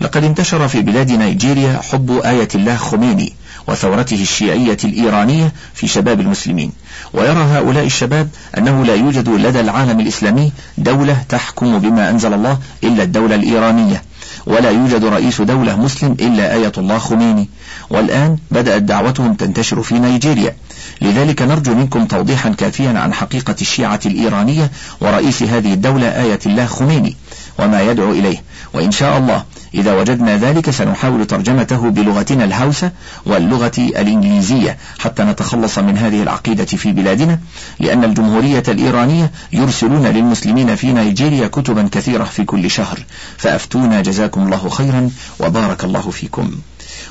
لقد 0.00 0.24
انتشر 0.24 0.68
في 0.68 0.82
بلاد 0.82 1.10
نيجيريا 1.12 1.80
حب 1.92 2.10
آية 2.24 2.48
الله 2.54 2.76
خميني 2.76 3.32
وثورته 3.66 4.22
الشيعية 4.22 4.76
الإيرانية 4.84 5.52
في 5.74 5.88
شباب 5.88 6.20
المسلمين 6.20 6.72
ويرى 7.12 7.38
هؤلاء 7.38 7.84
الشباب 7.84 8.28
أنه 8.58 8.84
لا 8.84 8.94
يوجد 8.94 9.28
لدى 9.28 9.60
العالم 9.60 10.00
الإسلامي 10.00 10.52
دولة 10.78 11.22
تحكم 11.28 11.78
بما 11.78 12.10
أنزل 12.10 12.34
الله 12.34 12.58
إلا 12.84 13.02
الدولة 13.02 13.34
الإيرانية 13.34 14.02
ولا 14.46 14.70
يوجد 14.70 15.04
رئيس 15.04 15.40
دولة 15.40 15.76
مسلم 15.76 16.12
إلا 16.20 16.54
آية 16.54 16.72
الله 16.78 16.98
خميني. 16.98 17.48
والآن 17.90 18.36
بدأت 18.50 18.82
دعوتهم 18.82 19.34
تنتشر 19.34 19.82
في 19.82 19.98
نيجيريا. 19.98 20.56
لذلك 21.00 21.42
نرجو 21.42 21.74
منكم 21.74 22.06
توضيحا 22.06 22.50
كافيا 22.50 22.98
عن 22.98 23.14
حقيقة 23.14 23.56
الشيعة 23.60 24.00
الإيرانية 24.06 24.70
ورئيس 25.00 25.42
هذه 25.42 25.72
الدولة 25.72 26.06
آية 26.22 26.38
الله 26.46 26.66
خميني 26.66 27.16
وما 27.58 27.82
يدعو 27.82 28.12
إليه. 28.12 28.42
وإن 28.74 28.90
شاء 28.90 29.18
الله 29.18 29.44
إذا 29.74 29.92
وجدنا 29.94 30.36
ذلك 30.36 30.70
سنحاول 30.70 31.26
ترجمته 31.26 31.90
بلغتنا 31.90 32.44
الهوسة 32.44 32.90
واللغة 33.26 33.72
الإنجليزية 33.78 34.76
حتى 34.98 35.22
نتخلص 35.22 35.78
من 35.78 35.98
هذه 35.98 36.22
العقيدة 36.22 36.64
في 36.64 36.92
بلادنا 36.92 37.38
لأن 37.80 38.04
الجمهورية 38.04 38.62
الإيرانية 38.68 39.30
يرسلون 39.52 40.06
للمسلمين 40.06 40.76
في 40.76 40.92
نيجيريا 40.92 41.48
كتبا 41.48 41.88
كثيرة 41.92 42.24
في 42.24 42.44
كل 42.44 42.70
شهر. 42.70 42.98
فأفتونا 43.36 44.00
جزاكم 44.00 44.42
الله 44.42 44.68
خيرا 44.68 45.10
وبارك 45.40 45.84
الله 45.84 46.10
فيكم. 46.10 46.50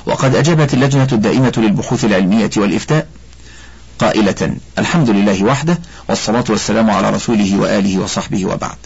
وقد 0.06 0.34
أجابت 0.34 0.74
اللجنة 0.74 1.08
الدائمة 1.12 1.52
للبحوث 1.56 2.04
العلمية 2.04 2.50
والإفتاء 2.56 3.06
قائلة 3.98 4.56
الحمد 4.78 5.10
لله 5.10 5.44
وحده 5.44 5.78
والصلاة 6.08 6.44
والسلام 6.50 6.90
على 6.90 7.10
رسوله 7.10 7.58
وآله 7.58 7.98
وصحبه 7.98 8.46
وبعد. 8.46 8.76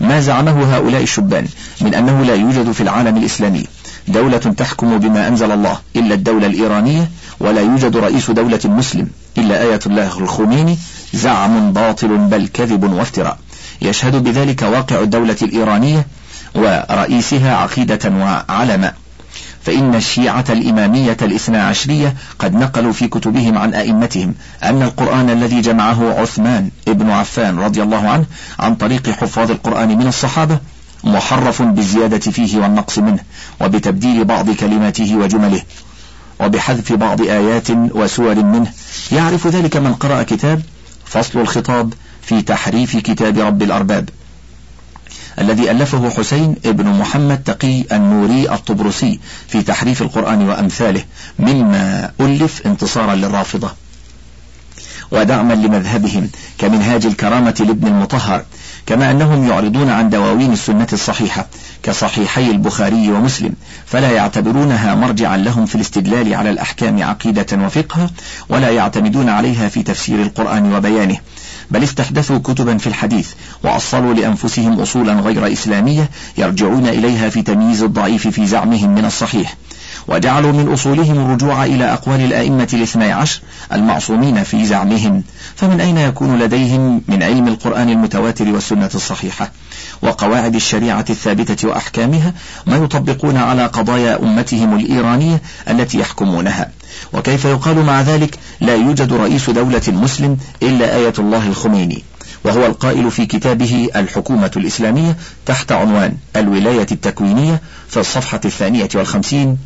ما 0.00 0.20
زعمه 0.20 0.76
هؤلاء 0.76 1.02
الشبان 1.02 1.46
من 1.80 1.94
أنه 1.94 2.22
لا 2.22 2.34
يوجد 2.34 2.72
في 2.72 2.80
العالم 2.80 3.16
الإسلامي 3.16 3.64
دولة 4.08 4.38
تحكم 4.38 4.98
بما 4.98 5.28
أنزل 5.28 5.52
الله 5.52 5.78
إلا 5.96 6.14
الدولة 6.14 6.46
الإيرانية 6.46 7.10
ولا 7.40 7.60
يوجد 7.60 7.96
رئيس 7.96 8.30
دولة 8.30 8.60
مسلم 8.64 9.08
إلا 9.38 9.62
آية 9.62 9.80
الله 9.86 10.18
الخميني 10.18 10.78
زعم 11.14 11.72
باطل 11.72 12.08
بل 12.08 12.48
كذب 12.54 12.92
وافتراء. 12.92 13.38
يشهد 13.82 14.24
بذلك 14.24 14.62
واقع 14.62 15.00
الدولة 15.00 15.36
الإيرانية 15.42 16.06
ورئيسها 16.54 17.56
عقيدة 17.56 18.10
وعلما 18.10 18.92
فإن 19.62 19.94
الشيعة 19.94 20.44
الإمامية 20.50 21.16
الإثنى 21.22 21.58
عشرية 21.58 22.14
قد 22.38 22.54
نقلوا 22.54 22.92
في 22.92 23.08
كتبهم 23.08 23.58
عن 23.58 23.74
أئمتهم 23.74 24.34
أن 24.62 24.82
القرآن 24.82 25.30
الذي 25.30 25.60
جمعه 25.60 26.20
عثمان 26.20 26.70
ابن 26.88 27.10
عفان 27.10 27.58
رضي 27.58 27.82
الله 27.82 28.08
عنه 28.08 28.24
عن 28.58 28.74
طريق 28.74 29.10
حفاظ 29.10 29.50
القرآن 29.50 29.98
من 29.98 30.06
الصحابة 30.06 30.58
محرف 31.04 31.62
بالزيادة 31.62 32.18
فيه 32.18 32.58
والنقص 32.58 32.98
منه 32.98 33.20
وبتبديل 33.60 34.24
بعض 34.24 34.50
كلماته 34.50 35.16
وجمله 35.16 35.62
وبحذف 36.40 36.92
بعض 36.92 37.20
آيات 37.20 37.70
وسور 37.70 38.34
منه. 38.34 38.72
يعرف 39.12 39.46
ذلك 39.46 39.76
من 39.76 39.94
قرأ 39.94 40.22
كتاب 40.22 40.62
فصل 41.04 41.38
الخطاب 41.38 41.94
في 42.22 42.42
تحريف 42.42 42.96
كتاب 42.96 43.38
رب 43.38 43.62
الأرباب. 43.62 44.08
الذي 45.38 45.70
ألفه 45.70 46.10
حسين 46.10 46.56
ابن 46.64 46.86
محمد 46.86 47.42
تقي 47.42 47.84
النوري 47.92 48.50
الطبرسي 48.52 49.20
في 49.48 49.62
تحريف 49.62 50.02
القرآن 50.02 50.48
وأمثاله 50.48 51.04
مما 51.38 52.10
ألف 52.20 52.66
انتصارا 52.66 53.14
للرافضة. 53.14 53.70
ودعما 55.10 55.54
لمذهبهم 55.54 56.30
كمنهاج 56.58 57.06
الكرامة 57.06 57.54
لابن 57.60 57.86
المطهر 57.86 58.44
كما 58.86 59.10
أنهم 59.10 59.48
يعرضون 59.48 59.90
عن 59.90 60.10
دواوين 60.10 60.52
السنة 60.52 60.86
الصحيحة 60.92 61.46
كصحيحي 61.82 62.50
البخاري 62.50 63.12
ومسلم 63.12 63.54
فلا 63.86 64.10
يعتبرونها 64.10 64.94
مرجعا 64.94 65.36
لهم 65.36 65.66
في 65.66 65.74
الاستدلال 65.74 66.34
على 66.34 66.50
الأحكام 66.50 67.02
عقيدة 67.02 67.46
وفقها 67.52 68.10
ولا 68.48 68.70
يعتمدون 68.70 69.28
عليها 69.28 69.68
في 69.68 69.82
تفسير 69.82 70.22
القرآن 70.22 70.74
وبيانه. 70.74 71.16
بل 71.70 71.82
استحدثوا 71.82 72.38
كتبا 72.38 72.78
في 72.78 72.86
الحديث 72.86 73.32
وأصلوا 73.64 74.14
لأنفسهم 74.14 74.80
أصولا 74.80 75.12
غير 75.12 75.52
إسلامية 75.52 76.10
يرجعون 76.38 76.86
إليها 76.86 77.28
في 77.28 77.42
تمييز 77.42 77.82
الضعيف 77.82 78.28
في 78.28 78.46
زعمهم 78.46 78.94
من 78.94 79.04
الصحيح. 79.04 79.54
وجعلوا 80.08 80.52
من 80.52 80.72
أصولهم 80.72 81.18
الرجوع 81.18 81.64
إلى 81.64 81.92
أقوال 81.92 82.20
الآئمة 82.20 82.68
الاثني 82.74 83.12
عشر 83.12 83.40
المعصومين 83.72 84.42
في 84.42 84.66
زعمهم. 84.66 85.22
فمن 85.56 85.80
أين 85.80 85.98
يكون 85.98 86.38
لديهم 86.38 87.02
من 87.08 87.22
علم 87.22 87.48
القرآن 87.48 87.88
المتواتر 87.88 88.48
والسنة 88.48 88.90
الصحيحة؟ 88.94 89.50
وقواعد 90.02 90.54
الشريعة 90.54 91.04
الثابتة 91.10 91.68
وأحكامها 91.68 92.34
ما 92.66 92.76
يطبقون 92.76 93.36
على 93.36 93.66
قضايا 93.66 94.22
أمتهم 94.22 94.76
الإيرانية 94.76 95.42
التي 95.70 95.98
يحكمونها. 95.98 96.70
وكيف 97.12 97.44
يقال 97.44 97.84
مع 97.84 98.00
ذلك 98.00 98.38
لا 98.60 98.74
يوجد 98.74 99.12
رئيس 99.12 99.50
دولة 99.50 99.82
مسلم 99.88 100.36
إلا 100.62 100.96
آية 100.96 101.14
الله 101.18 101.46
الخميني. 101.46 102.04
وهو 102.44 102.66
القائل 102.66 103.10
في 103.10 103.26
كتابه 103.26 103.88
الحكومة 103.96 104.50
الإسلامية 104.56 105.16
تحت 105.46 105.72
عنوان 105.72 106.16
الولاية 106.36 106.86
التكوينية 106.92 107.60
في 107.88 108.00
الصفحة 108.00 108.40
الثانية 108.44 108.88
والخمسين 108.94 109.58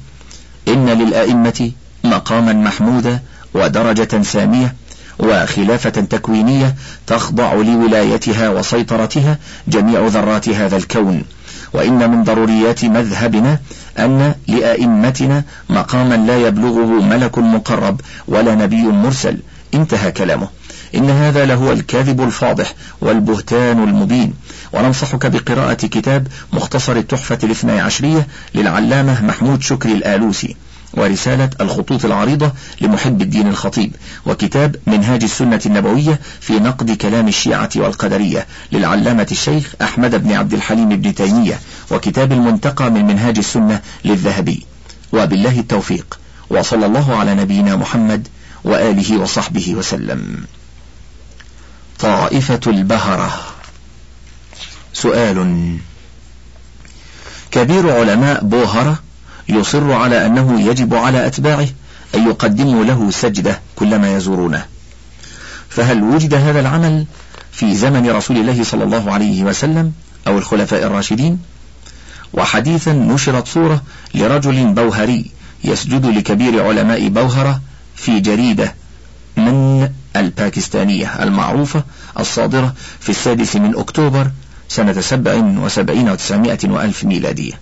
إن 0.69 0.89
للأئمة 0.89 1.71
مقاما 2.05 2.53
محمودا 2.53 3.21
ودرجة 3.55 4.23
سامية 4.23 4.75
وخلافة 5.19 5.91
تكوينية 5.91 6.75
تخضع 7.07 7.55
لولايتها 7.55 8.51
وسيطرتها 8.51 9.39
جميع 9.69 10.07
ذرات 10.07 10.49
هذا 10.49 10.77
الكون. 10.77 11.23
وإن 11.73 12.11
من 12.11 12.25
ضروريات 12.25 12.85
مذهبنا 12.85 13.59
أن 13.99 14.35
لأئمتنا 14.49 15.45
مقاما 15.71 16.15
لا 16.15 16.39
يبلغه 16.47 17.03
ملك 17.03 17.39
مقرب 17.39 18.01
ولا 18.29 18.55
نبي 18.55 18.83
مرسل. 18.83 19.39
انتهى 19.75 20.13
كلامه. 20.13 20.49
إن 20.95 21.11
هذا 21.11 21.45
لهو 21.45 21.73
الكاذب 21.73 22.23
الفاضح 22.23 22.75
والبهتان 23.01 23.83
المبين. 23.83 24.35
وننصحك 24.75 25.27
بقراءة 25.27 25.75
كتاب 25.87 26.27
مختصر 26.53 26.97
التحفة 26.97 27.39
الاثنى 27.45 27.81
عشرية 27.81 28.27
للعلامة 28.55 29.25
محمود 29.25 29.63
شكري 29.63 29.93
الآلوسي 29.93 30.57
ورسالة 30.93 31.51
الخطوط 31.61 32.05
العريضة 32.05 32.53
لمحب 32.81 33.23
الدين 33.23 33.49
الخطيب 33.49 33.97
وكتاب 34.27 34.77
منهاج 34.87 35.23
السنة 35.23 35.61
النبوية 35.67 36.21
في 36.41 36.53
نقد 36.53 36.91
كلام 36.91 37.29
الشيعة 37.29 37.71
والقدرية 37.77 38.47
للعلامة 38.73 39.27
الشيخ 39.31 39.75
أحمد 39.83 40.23
بن 40.23 40.33
عبد 40.33 40.55
الحليم 40.55 40.89
بن 40.89 41.15
تيمية 41.15 41.61
وكتاب 41.91 42.33
المنتقى 42.33 42.91
من 42.91 43.05
منهاج 43.05 43.39
السنة 43.39 43.81
للذهبي. 44.05 44.67
وبالله 45.13 45.61
التوفيق 45.61 46.19
وصلى 46.51 46.87
الله 46.87 47.17
على 47.17 47.35
نبينا 47.35 47.77
محمد 47.77 48.29
وآله 48.65 49.19
وصحبه 49.19 49.75
وسلم. 49.75 50.45
طائفة 51.99 52.61
البهرة 52.67 53.54
سؤال. 54.95 55.79
كبير 57.51 57.91
علماء 57.91 58.45
بوهرة 58.45 58.99
يصر 59.49 59.93
على 59.93 60.27
أنه 60.27 60.61
يجب 60.61 60.95
على 60.95 61.27
أتباعه 61.27 61.69
أن 62.15 62.29
يقدموا 62.29 62.85
له 62.85 63.11
سجدة 63.11 63.61
كلما 63.77 64.17
يزورونه. 64.17 64.65
فهل 65.69 66.03
وجد 66.03 66.35
هذا 66.35 66.61
العمل 66.61 67.07
في 67.53 67.75
زمن 67.75 68.11
رسول 68.11 68.37
الله 68.37 68.65
صلى 68.65 68.85
الله 68.85 69.13
عليه 69.13 69.45
وسلم 69.45 69.93
أو 70.27 70.39
الخلفاء 70.39 70.87
الراشدين؟ 70.87 71.39
وحديثا 72.33 72.93
نشرت 72.93 73.49
صورة 73.49 73.83
لرجل 74.15 74.67
بوهري 74.75 75.31
يسجد 75.65 76.07
لكبير 76.07 76.67
علماء 76.67 77.09
بوهرة 77.09 77.61
في 77.97 78.21
جريدة 78.21 78.75
من 79.37 79.89
الباكستانية 80.17 81.23
المعروفة 81.23 81.85
الصادرة 82.19 82.75
في 83.01 83.09
السادس 83.09 83.57
من 83.57 83.77
أكتوبر 83.77 84.31
سنة 84.69 85.01
سبع 85.01 85.35
وسبعين 85.35 86.09
وتسعمائة 86.09 86.59
وألف 86.65 87.05
ميلادية. 87.05 87.53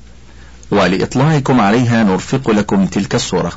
ولإطلاعكم 0.70 1.60
عليها 1.60 2.04
نرفق 2.04 2.50
لكم 2.50 2.86
تلك 2.86 3.14
الصورة. 3.14 3.52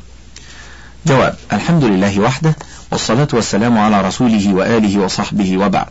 جواب 1.06 1.34
الحمد 1.52 1.84
لله 1.84 2.20
وحده 2.20 2.56
والصلاة 2.92 3.28
والسلام 3.32 3.78
على 3.78 4.00
رسوله 4.00 4.54
وآله 4.54 4.98
وصحبه 4.98 5.58
وبعد. 5.58 5.88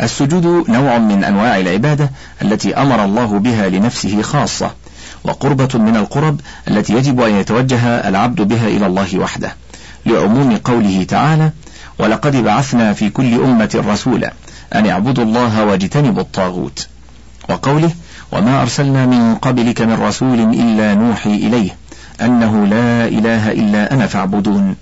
السجود 0.00 0.70
نوع 0.70 0.98
من 0.98 1.24
أنواع 1.24 1.58
العبادة 1.58 2.10
التي 2.42 2.74
أمر 2.74 3.04
الله 3.04 3.38
بها 3.38 3.68
لنفسه 3.68 4.22
خاصة 4.22 4.70
وقربة 5.24 5.78
من 5.78 5.96
القرب 5.96 6.40
التي 6.68 6.92
يجب 6.92 7.20
أن 7.20 7.34
يتوجه 7.34 8.08
العبد 8.08 8.40
بها 8.40 8.68
إلى 8.68 8.86
الله 8.86 9.18
وحده 9.18 9.56
لعموم 10.06 10.56
قوله 10.56 11.04
تعالى 11.04 11.50
ولقد 11.98 12.36
بعثنا 12.36 12.92
في 12.92 13.10
كل 13.10 13.34
أمة 13.34 13.82
رسولا 13.88 14.32
أن 14.74 14.86
اعبدوا 14.86 15.24
الله 15.24 15.64
واجتنبوا 15.64 16.22
الطاغوت. 16.22 16.86
وقوله 17.48 17.90
وما 18.32 18.62
أرسلنا 18.62 19.06
من 19.06 19.34
قبلك 19.34 19.80
من 19.80 20.02
رسول 20.02 20.40
إلا 20.40 20.94
نوحي 20.94 21.34
إليه 21.34 21.70
أنه 22.20 22.66
لا 22.66 23.08
إله 23.08 23.52
إلا 23.52 23.94
أنا 23.94 24.06
فاعبدون. 24.06 24.76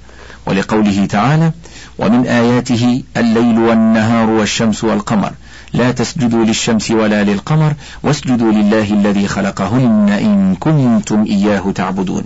ولقوله 0.47 1.07
تعالى 1.07 1.53
ومن 1.99 2.27
آياته 2.27 3.03
الليل 3.17 3.59
والنهار 3.59 4.31
والشمس 4.31 4.85
والقمر. 4.85 5.33
لا 5.73 5.93
تسجدوا 5.93 6.45
للشمس 6.45 6.91
ولا 6.91 7.25
للقمر 7.25 7.75
واسجدوا 8.03 8.53
لله 8.53 8.93
الذي 8.93 9.29
خلقهن 9.29 10.09
إن 10.09 10.57
كنتم 10.61 11.25
إياه 11.25 11.73
تعبدون. 11.75 12.25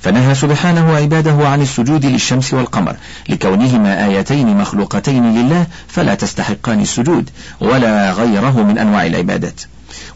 فنهى 0.00 0.34
سبحانه 0.34 0.96
عباده 0.96 1.48
عن 1.48 1.62
السجود 1.62 2.06
للشمس 2.06 2.54
والقمر 2.54 2.96
لكونهما 3.28 4.06
آيتين 4.06 4.56
مخلوقتين 4.56 5.34
لله 5.34 5.66
فلا 5.88 6.14
تستحقان 6.14 6.80
السجود 6.80 7.30
ولا 7.60 8.12
غيره 8.12 8.62
من 8.62 8.78
أنواع 8.78 9.06
العبادات. 9.06 9.60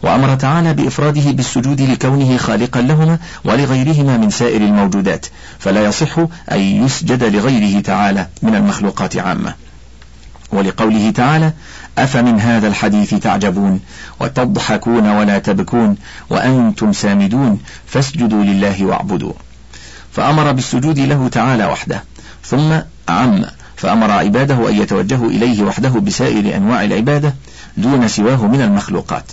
وأمر 0.03 0.35
تعالى 0.35 0.73
بإفراده 0.73 1.31
بالسجود 1.31 1.81
لكونه 1.81 2.37
خالقا 2.37 2.81
لهما 2.81 3.19
ولغيرهما 3.45 4.17
من 4.17 4.29
سائر 4.29 4.61
الموجودات 4.61 5.25
فلا 5.59 5.85
يصح 5.85 6.19
أن 6.51 6.59
يسجد 6.59 7.23
لغيره 7.23 7.81
تعالى 7.81 8.27
من 8.41 8.55
المخلوقات 8.55 9.17
عامة. 9.17 9.53
ولقوله 10.51 11.11
تعالى 11.11 11.53
أفمن 11.97 12.39
هذا 12.39 12.67
الحديث 12.67 13.13
تعجبون 13.13 13.79
وتضحكون 14.19 15.09
ولا 15.09 15.39
تبكون 15.39 15.95
وأنتم 16.29 16.93
سامدون 16.93 17.59
فاسجدوا 17.87 18.43
لله 18.43 18.85
واعبدوا. 18.85 19.33
فأمر 20.13 20.51
بالسجود 20.51 20.99
له 20.99 21.27
تعالى 21.27 21.65
وحده 21.65 22.03
ثم 22.45 22.73
عم 23.09 23.45
فأمر 23.75 24.11
عباده 24.11 24.69
أن 24.69 24.75
يتوجهوا 24.81 25.29
إليه 25.29 25.63
وحده 25.63 25.89
بسائر 25.89 26.55
أنواع 26.55 26.83
العبادة 26.83 27.33
دون 27.77 28.07
سواه 28.07 28.47
من 28.47 28.61
المخلوقات. 28.61 29.23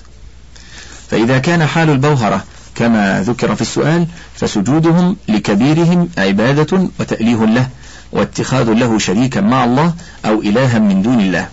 فإذا 1.11 1.39
كان 1.39 1.67
حال 1.67 1.91
البوهرة 1.91 2.45
كما 2.75 3.23
ذكر 3.23 3.55
في 3.55 3.61
السؤال 3.61 4.07
فسجودهم 4.35 5.17
لكبيرهم 5.29 6.09
عبادة 6.19 6.89
وتأليه 7.01 7.45
له 7.45 7.69
واتخاذ 8.13 8.73
له 8.73 8.99
شريكا 8.99 9.41
مع 9.41 9.65
الله 9.65 9.95
أو 10.27 10.43
إلها 10.43 10.79
من 10.79 11.03
دون 11.03 11.21
الله. 11.21 11.49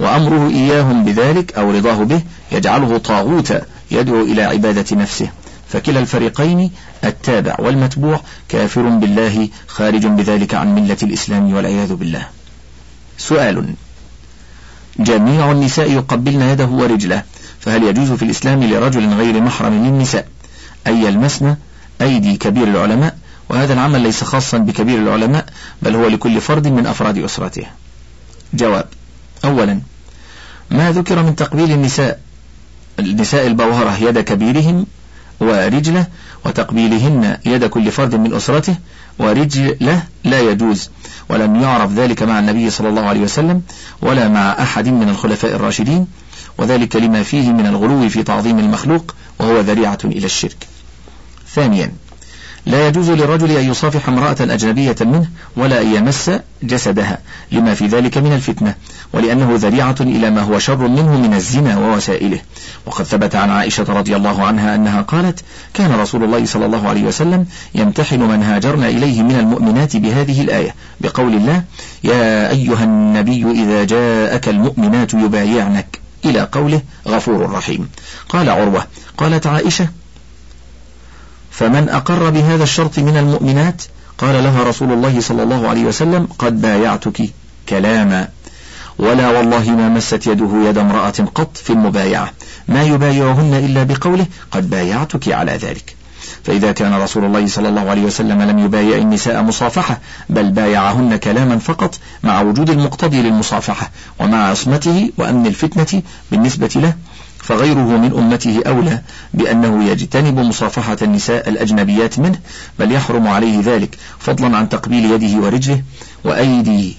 وأمره 0.00 0.50
إياهم 0.50 1.04
بذلك 1.04 1.58
أو 1.58 1.70
رضاه 1.70 2.04
به 2.04 2.22
يجعله 2.52 2.98
طاغوتا 2.98 3.62
يدعو 3.90 4.22
إلى 4.22 4.42
عبادة 4.42 4.96
نفسه. 4.96 5.28
فكلا 5.68 6.00
الفريقين 6.00 6.70
التابع 7.04 7.56
والمتبوع 7.58 8.20
كافر 8.48 8.82
بالله 8.82 9.48
خارج 9.68 10.06
بذلك 10.06 10.54
عن 10.54 10.74
ملة 10.74 10.96
الإسلام 11.02 11.54
والعياذ 11.54 11.94
بالله. 11.94 12.28
سؤال 13.18 13.74
جميع 14.98 15.52
النساء 15.52 15.92
يقبلن 15.92 16.42
يده 16.42 16.66
ورجله 16.66 17.22
فهل 17.60 17.82
يجوز 17.82 18.12
في 18.12 18.22
الإسلام 18.22 18.64
لرجل 18.64 19.14
غير 19.14 19.40
محرم 19.40 19.74
للنساء 19.86 20.28
أن 20.86 21.04
يلمسن 21.04 21.56
أيدي 22.00 22.36
كبير 22.36 22.68
العلماء؟ 22.68 23.16
وهذا 23.48 23.72
العمل 23.72 24.00
ليس 24.00 24.24
خاصا 24.24 24.58
بكبير 24.58 24.98
العلماء 24.98 25.46
بل 25.82 25.94
هو 25.96 26.06
لكل 26.06 26.40
فرد 26.40 26.68
من 26.68 26.86
أفراد 26.86 27.18
أسرته. 27.18 27.66
جواب 28.54 28.86
أولا 29.44 29.80
ما 30.70 30.92
ذكر 30.92 31.22
من 31.22 31.36
تقبيل 31.36 31.72
النساء 31.72 32.20
النساء 32.98 33.46
البوهرة 33.46 33.96
يد 33.96 34.18
كبيرهم؟ 34.18 34.86
ورجله 35.40 36.06
وتقبيلهن 36.44 37.38
يد 37.46 37.64
كل 37.64 37.90
فرد 37.90 38.14
من 38.14 38.34
أسرته 38.34 38.76
ورجله 39.18 40.02
لا 40.24 40.40
يجوز. 40.40 40.90
ولم 41.28 41.62
يعرف 41.62 41.92
ذلك 41.92 42.22
مع 42.22 42.38
النبي 42.38 42.70
صلى 42.70 42.88
الله 42.88 43.02
عليه 43.02 43.20
وسلم 43.20 43.62
ولا 44.02 44.28
مع 44.28 44.62
أحد 44.62 44.88
من 44.88 45.08
الخلفاء 45.08 45.56
الراشدين 45.56 46.06
وذلك 46.58 46.96
لما 46.96 47.22
فيه 47.22 47.52
من 47.52 47.66
الغلو 47.66 48.08
في 48.08 48.22
تعظيم 48.22 48.58
المخلوق 48.58 49.14
وهو 49.38 49.60
ذريعة 49.60 49.98
إلى 50.04 50.26
الشرك. 50.26 50.66
ثانيا 51.54 51.92
لا 52.66 52.88
يجوز 52.88 53.10
للرجل 53.10 53.50
أن 53.50 53.70
يصافح 53.70 54.08
امرأة 54.08 54.36
أجنبية 54.40 54.96
منه 55.00 55.26
ولا 55.56 55.82
أن 55.82 55.94
يمس 55.94 56.30
جسدها 56.62 57.18
لما 57.52 57.74
في 57.74 57.86
ذلك 57.86 58.18
من 58.18 58.32
الفتنة 58.32 58.74
ولأنه 59.12 59.50
ذريعة 59.54 59.96
إلى 60.00 60.30
ما 60.30 60.40
هو 60.40 60.58
شر 60.58 60.88
منه 60.88 61.20
من 61.20 61.34
الزنا 61.34 61.78
ووسائله. 61.78 62.40
وقد 62.86 63.04
ثبت 63.04 63.36
عن 63.36 63.50
عائشة 63.50 63.84
رضي 63.88 64.16
الله 64.16 64.44
عنها 64.44 64.74
أنها 64.74 65.02
قالت 65.02 65.40
كان 65.74 65.92
رسول 65.92 66.24
الله 66.24 66.46
صلى 66.46 66.66
الله 66.66 66.88
عليه 66.88 67.02
وسلم 67.02 67.46
يمتحن 67.74 68.20
من 68.20 68.42
هاجرنا 68.42 68.88
إليه 68.88 69.22
من 69.22 69.34
المؤمنات 69.34 69.96
بهذه 69.96 70.40
الآية 70.40 70.74
بقول 71.00 71.34
الله 71.34 71.62
يا 72.04 72.50
أيها 72.50 72.84
النبي 72.84 73.50
إذا 73.50 73.84
جاءك 73.84 74.48
المؤمنات 74.48 75.14
يبايعنك 75.14 75.98
إلى 76.24 76.48
قوله 76.52 76.82
غفور 77.08 77.50
رحيم 77.50 77.88
قال 78.28 78.50
عروة 78.50 78.86
قالت 79.18 79.46
عائشة 79.46 79.88
فمن 81.58 81.88
أقر 81.88 82.30
بهذا 82.30 82.62
الشرط 82.62 82.98
من 82.98 83.16
المؤمنات؟ 83.16 83.82
قال 84.18 84.44
لها 84.44 84.62
رسول 84.62 84.92
الله 84.92 85.20
صلى 85.20 85.42
الله 85.42 85.68
عليه 85.68 85.84
وسلم 85.84 86.28
قد 86.38 86.60
بايعتك 86.60 87.30
كلاما. 87.68 88.28
ولا 88.98 89.30
والله 89.30 89.70
ما 89.70 89.88
مست 89.88 90.26
يده 90.26 90.68
يد 90.68 90.78
امرأة 90.78 91.14
قط 91.34 91.56
في 91.56 91.70
المبايعة. 91.70 92.30
ما 92.68 92.82
يبايعهن 92.82 93.54
إلا 93.54 93.82
بقوله 93.82 94.26
قد 94.50 94.70
بايعتك 94.70 95.32
على 95.32 95.52
ذلك. 95.52 95.96
فإذا 96.44 96.72
كان 96.72 96.94
رسول 96.94 97.24
الله 97.24 97.46
صلى 97.46 97.68
الله 97.68 97.90
عليه 97.90 98.02
وسلم 98.02 98.42
لم 98.42 98.58
يبايع 98.58 98.96
النساء 98.96 99.42
مصافحة 99.42 99.98
بل 100.28 100.50
بايعهن 100.50 101.16
كلاما 101.16 101.58
فقط 101.58 101.98
مع 102.22 102.40
وجود 102.40 102.70
المقتضي 102.70 103.22
للمصافحة 103.22 103.90
ومع 104.18 104.48
عصمته 104.48 105.10
وأمن 105.16 105.46
الفتنة 105.46 106.02
بالنسبة 106.30 106.70
له 106.76 106.94
فغيره 107.48 107.96
من 107.98 108.12
أمته 108.18 108.62
أولى 108.66 109.00
بأنه 109.34 109.84
يجتنب 109.84 110.38
مصافحة 110.38 110.96
النساء 111.02 111.48
الأجنبيات 111.48 112.18
منه 112.18 112.38
بل 112.78 112.92
يحرم 112.92 113.28
عليه 113.28 113.60
ذلك 113.60 113.98
فضلا 114.18 114.56
عن 114.56 114.68
تقبيل 114.68 115.04
يده 115.04 115.40
ورجله 115.40 115.82
وأيدي 116.24 116.96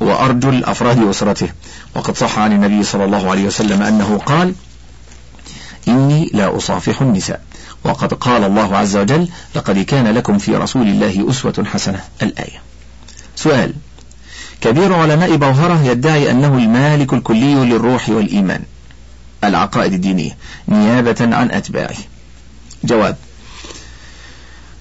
وأرجل 0.00 0.64
أفراد 0.64 1.08
أسرته 1.08 1.48
وقد 1.96 2.16
صح 2.16 2.38
عن 2.38 2.52
النبي 2.52 2.82
صلى 2.82 3.04
الله 3.04 3.30
عليه 3.30 3.44
وسلم 3.46 3.82
أنه 3.82 4.20
قال 4.26 4.54
إني 5.88 6.30
لا 6.34 6.56
أصافح 6.56 7.02
النساء. 7.02 7.40
وقد 7.84 8.14
قال 8.14 8.44
الله 8.44 8.76
عز 8.76 8.96
وجل 8.96 9.28
لقد 9.54 9.78
كان 9.78 10.06
لكم 10.06 10.38
في 10.38 10.56
رسول 10.56 10.88
الله 10.88 11.30
أسوة 11.30 11.64
حسنة. 11.72 12.00
الآية. 12.22 12.62
سؤال 13.36 13.72
كبير 14.60 14.92
علماء 14.94 15.36
بوهرة 15.36 15.82
يدعي 15.84 16.30
أنه 16.30 16.58
المالك 16.58 17.12
الكلي 17.12 17.54
للروح 17.54 18.08
والإيمان. 18.08 18.62
العقائد 19.44 19.92
الدينية 19.92 20.36
نيابة 20.68 21.16
عن 21.20 21.50
أتباعه. 21.50 21.96
جواب 22.84 23.16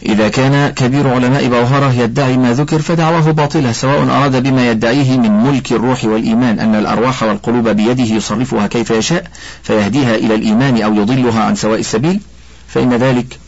إذا 0.05 0.29
كان 0.29 0.69
كبير 0.69 1.07
علماء 1.07 1.47
بوهرة 1.47 1.93
يدعي 1.93 2.37
ما 2.37 2.53
ذكر 2.53 2.81
فدعواه 2.81 3.31
باطلة 3.31 3.71
سواء 3.71 4.03
أراد 4.03 4.43
بما 4.43 4.71
يدعيه 4.71 5.17
من 5.17 5.31
ملك 5.31 5.71
الروح 5.71 6.05
والإيمان 6.05 6.59
أن 6.59 6.75
الأرواح 6.75 7.23
والقلوب 7.23 7.69
بيده 7.69 8.03
يصرفها 8.03 8.67
كيف 8.67 8.91
يشاء 8.91 9.23
فيهديها 9.63 10.15
إلى 10.15 10.35
الإيمان 10.35 10.81
أو 10.81 10.93
يضلها 10.93 11.43
عن 11.43 11.55
سواء 11.55 11.79
السبيل 11.79 12.19
فإن 12.67 12.93
ذلك 12.93 13.39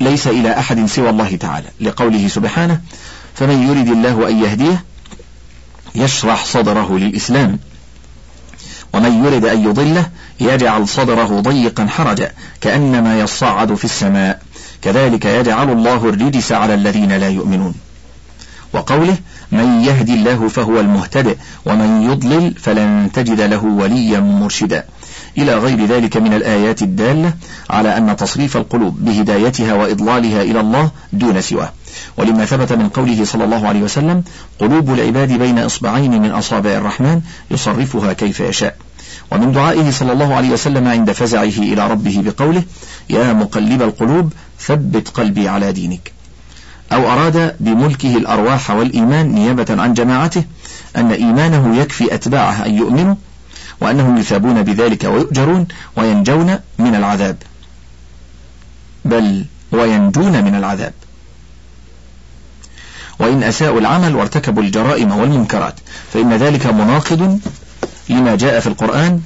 ليس 0.00 0.26
إلى 0.26 0.58
أحد 0.58 0.86
سوى 0.86 1.10
الله 1.10 1.36
تعالى. 1.36 1.68
لقوله 1.80 2.28
سبحانه 2.28 2.80
فمن 3.34 3.68
يرد 3.68 3.88
الله 3.88 4.28
أن 4.28 4.44
يهديه 4.44 4.84
يشرح 5.94 6.44
صدره 6.44 6.98
للإسلام 6.98 7.58
ومن 8.92 9.24
يرد 9.24 9.44
أن 9.44 9.64
يضله 9.64 10.10
يجعل 10.40 10.88
صدره 10.88 11.40
ضيقا 11.40 11.86
حرجا 11.86 12.32
كأنما 12.60 13.20
يصعد 13.20 13.74
في 13.74 13.84
السماء. 13.84 14.42
كذلك 14.82 15.24
يجعل 15.24 15.72
الله 15.72 16.08
الرجس 16.08 16.52
على 16.52 16.74
الذين 16.74 17.12
لا 17.12 17.28
يؤمنون. 17.28 17.74
وقوله 18.72 19.16
من 19.52 19.84
يهدي 19.84 20.14
الله 20.14 20.48
فهو 20.48 20.80
المهتدئ 20.80 21.36
ومن 21.66 22.10
يضلل 22.10 22.54
فلن 22.54 23.10
تجد 23.14 23.40
له 23.40 23.64
وليا 23.64 24.20
مرشدا. 24.20 24.84
إلى 25.38 25.58
غير 25.58 25.86
ذلك 25.86 26.16
من 26.16 26.34
الآيات 26.34 26.82
الدالة 26.82 27.32
على 27.70 27.96
أن 27.96 28.16
تصريف 28.16 28.56
القلوب 28.56 29.04
بهدايتها 29.04 29.74
وإضلالها 29.74 30.42
إلى 30.42 30.60
الله 30.60 30.90
دون 31.12 31.40
سواه. 31.40 31.72
ولما 32.16 32.44
ثبت 32.44 32.72
من 32.72 32.88
قوله 32.88 33.24
صلى 33.24 33.44
الله 33.44 33.68
عليه 33.68 33.80
وسلم 33.80 34.24
قلوب 34.58 34.90
العباد 34.90 35.32
بين 35.32 35.58
إصبعين 35.58 36.22
من 36.22 36.30
أصابع 36.30 36.70
الرحمن 36.70 37.20
يصرفها 37.50 38.12
كيف 38.12 38.40
يشاء. 38.40 38.76
ومن 39.30 39.52
دعائه 39.52 39.90
صلى 39.90 40.12
الله 40.12 40.34
عليه 40.34 40.50
وسلم 40.50 40.88
عند 40.88 41.12
فزعه 41.12 41.42
إلى 41.42 41.88
ربه 41.90 42.22
بقوله 42.24 42.62
يا 43.10 43.32
مقلب 43.32 43.82
القلوب 43.82 44.32
ثبت 44.60 45.08
قلبي 45.08 45.48
على 45.48 45.72
دينك. 45.72 46.12
أو 46.92 47.12
أراد 47.12 47.56
بملكه 47.60 48.16
الأرواح 48.16 48.70
والإيمان 48.70 49.26
نيابة 49.28 49.66
عن 49.82 49.94
جماعته 49.94 50.44
أن 50.96 51.12
إيمانه 51.12 51.76
يكفي 51.76 52.14
أتباعه 52.14 52.66
أن 52.66 52.74
يؤمنوا 52.74 53.14
وأنهم 53.80 54.18
يثابون 54.18 54.62
بذلك 54.62 55.04
ويؤجرون 55.04 55.66
وينجون 55.96 56.58
من 56.78 56.94
العذاب. 56.94 57.36
بل 59.04 59.44
وينجون 59.72 60.44
من 60.44 60.54
العذاب. 60.54 60.92
وإن 63.18 63.42
أساءوا 63.42 63.80
العمل 63.80 64.16
وارتكبوا 64.16 64.62
الجرائم 64.62 65.12
والمنكرات 65.12 65.74
فإن 66.12 66.32
ذلك 66.32 66.66
مناقض 66.66 67.40
لما 68.10 68.36
جاء 68.36 68.60
في 68.60 68.66
القرآن 68.66 69.20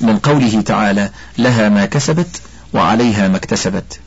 من 0.00 0.18
قوله 0.18 0.60
تعالى 0.60 1.10
لها 1.38 1.68
ما 1.68 1.86
كسبت 1.86 2.40
وعليها 2.74 3.28
ما 3.28 3.36
اكتسبت. 3.36 4.00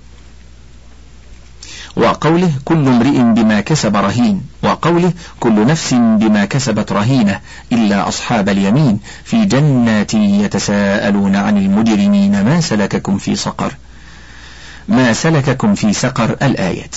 وقوله 1.95 2.51
كل 2.65 2.87
امرئ 2.87 3.21
بما 3.21 3.61
كسب 3.61 3.95
رهين. 3.95 4.41
وقوله 4.63 5.13
كل 5.39 5.65
نفس 5.65 5.93
بما 5.93 6.45
كسبت 6.45 6.91
رهينة 6.91 7.39
إلا 7.71 8.07
أصحاب 8.07 8.49
اليمين 8.49 8.99
في 9.23 9.45
جنات 9.45 10.13
يتساءلون 10.13 11.35
عن 11.35 11.57
المجرمين 11.57 12.43
ما 12.43 12.61
سلككم 12.61 13.17
في 13.17 13.35
سقر. 13.35 13.73
ما 14.87 15.13
سلككم 15.13 15.75
في 15.75 15.93
سقر 15.93 16.29
الآية 16.41 16.89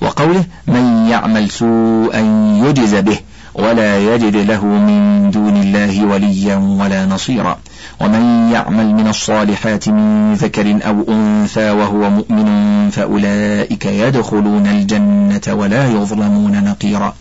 وقوله 0.00 0.44
من 0.66 1.06
يعمل 1.08 1.50
سوءا 1.50 2.20
يجز 2.64 2.94
به. 2.94 3.18
ولا 3.54 3.98
يجد 3.98 4.36
له 4.36 4.64
من 4.64 5.30
دون 5.30 5.56
الله 5.56 6.04
وليا 6.04 6.56
ولا 6.56 7.06
نصيرا. 7.06 7.58
ومن 8.00 8.50
يعمل 8.52 8.94
من 8.94 9.08
الصالحات 9.08 9.88
من 9.88 10.34
ذكر 10.34 10.78
أو 10.86 11.04
أنثى 11.08 11.70
وهو 11.70 12.10
مؤمن 12.10 12.90
فأولئك 12.90 13.86
يدخلون 13.86 14.66
الجنة 14.66 15.54
ولا 15.54 15.88
يظلمون 15.88 16.64
نقيرا. 16.64 17.14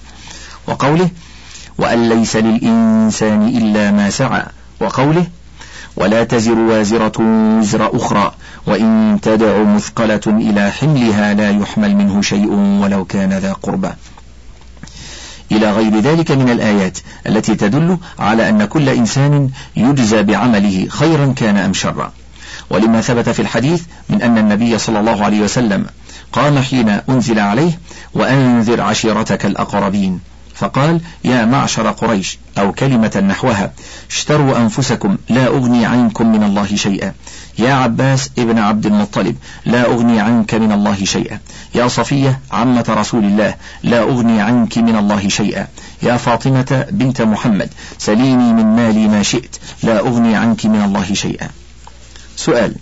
وقوله 0.68 1.10
وأن 1.78 2.10
ليس 2.10 2.36
للإنسان 2.36 3.48
إلا 3.48 3.92
ما 3.92 4.10
سعى. 4.10 4.44
وقوله 4.80 5.28
ولا 5.96 6.24
تزر 6.24 6.60
وازرة 6.60 7.22
وزر 7.60 7.96
أخرى. 7.96 8.32
وإن 8.68 9.20
تدع 9.22 9.64
مثقلة 9.64 10.22
إلى 10.28 10.72
حملها 10.72 11.34
لا 11.34 11.50
يحمل 11.50 11.96
منه 11.96 12.22
شيء 12.22 12.52
ولو 12.82 13.06
كان 13.06 13.34
ذا 13.34 13.54
قربى. 13.54 13.90
إلى 15.52 15.72
غير 15.72 16.00
ذلك 16.00 16.32
من 16.32 16.50
الآيات 16.50 16.98
التي 17.28 17.56
تدل 17.56 17.98
على 18.20 18.50
أن 18.50 18.66
كل 18.66 18.90
إنسان 18.90 19.50
يجزى 19.76 20.24
بعمله 20.24 20.88
خيرا 20.90 21.34
كان 21.38 21.58
أم 21.58 21.74
شرا. 21.74 22.12
ولما 22.70 23.02
ثبت 23.02 23.30
في 23.30 23.42
الحديث 23.42 23.84
من 24.10 24.22
أن 24.22 24.38
النبي 24.38 24.78
صلى 24.78 25.00
الله 25.00 25.24
عليه 25.24 25.42
وسلم 25.42 25.86
قام 26.32 26.60
حين 26.60 26.90
أنزل 26.90 27.40
عليه 27.40 27.80
وأنذر 28.14 28.82
عشيرتك 28.82 29.46
الأقربين 29.46 30.20
فقال 30.60 31.02
يا 31.24 31.46
معشر 31.46 31.92
قريش 31.92 32.38
أو 32.58 32.72
كلمة 32.72 33.24
نحوها 33.30 33.74
اشتروا 34.10 34.58
أنفسكم 34.58 35.18
لا 35.30 35.48
أغني 35.48 35.86
عنكم 35.86 36.32
من 36.32 36.44
الله 36.44 36.76
شيئا. 36.76 37.14
يا 37.60 37.74
عباس 37.74 38.30
ابن 38.38 38.58
عبد 38.60 38.86
المطلب 38.86 39.36
لا 39.66 39.86
أغني 39.86 40.20
عنك 40.20 40.54
من 40.54 40.72
الله 40.72 41.06
شيئا. 41.06 41.40
يا 41.76 41.88
صفية 41.88 42.40
عمة 42.52 42.86
رسول 42.90 43.24
الله 43.24 43.56
لا 43.84 44.02
أغني 44.02 44.42
عنك 44.42 44.78
من 44.78 44.96
الله 44.96 45.30
شيئا. 45.30 45.68
يا 46.04 46.18
فاطمة 46.18 46.86
بنت 46.92 47.22
محمد 47.22 47.70
سليني 47.98 48.54
من 48.54 48.66
مالي 48.76 49.08
ما 49.08 49.24
شئت 49.24 49.56
لا 49.84 50.00
أغني 50.00 50.36
عنك 50.36 50.66
من 50.66 50.82
الله 50.82 51.14
شيئا. 51.14 51.50
سؤال 52.36 52.76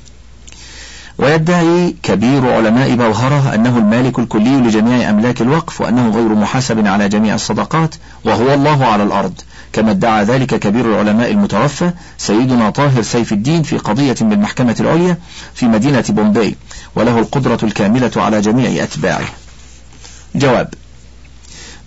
ويدعي 1.18 1.96
كبير 2.04 2.54
علماء 2.54 2.96
بوهرة 2.96 3.56
أنه 3.56 3.78
المالك 3.78 4.20
الكلي 4.20 4.58
لجميع 4.58 5.10
أملاك 5.10 5.42
الوقف 5.42 5.82
وأنه 5.82 6.10
غير 6.10 6.36
محاسب 6.36 6.88
على 6.88 7.10
جميع 7.10 7.36
الصدقات 7.36 7.96
وهو 8.26 8.54
الله 8.54 8.86
على 8.86 9.04
الأرض. 9.04 9.34
كما 9.74 9.92
ادعى 9.92 10.24
ذلك 10.24 10.60
كبير 10.60 10.86
العلماء 10.86 11.32
المتوفى 11.32 11.92
سيدنا 12.18 12.70
طاهر 12.70 13.02
سيف 13.02 13.34
الدين 13.34 13.64
في 13.64 13.78
قضية 13.78 14.16
بالمحكمة 14.22 14.76
العليا 14.80 15.18
في 15.54 15.66
مدينة 15.66 16.04
بومباي 16.10 16.56
وله 16.96 17.20
القدرة 17.20 17.60
الكاملة 17.64 18.12
على 18.16 18.42
جميع 18.42 18.84
أتباعه. 18.84 19.26
جواب 20.36 20.74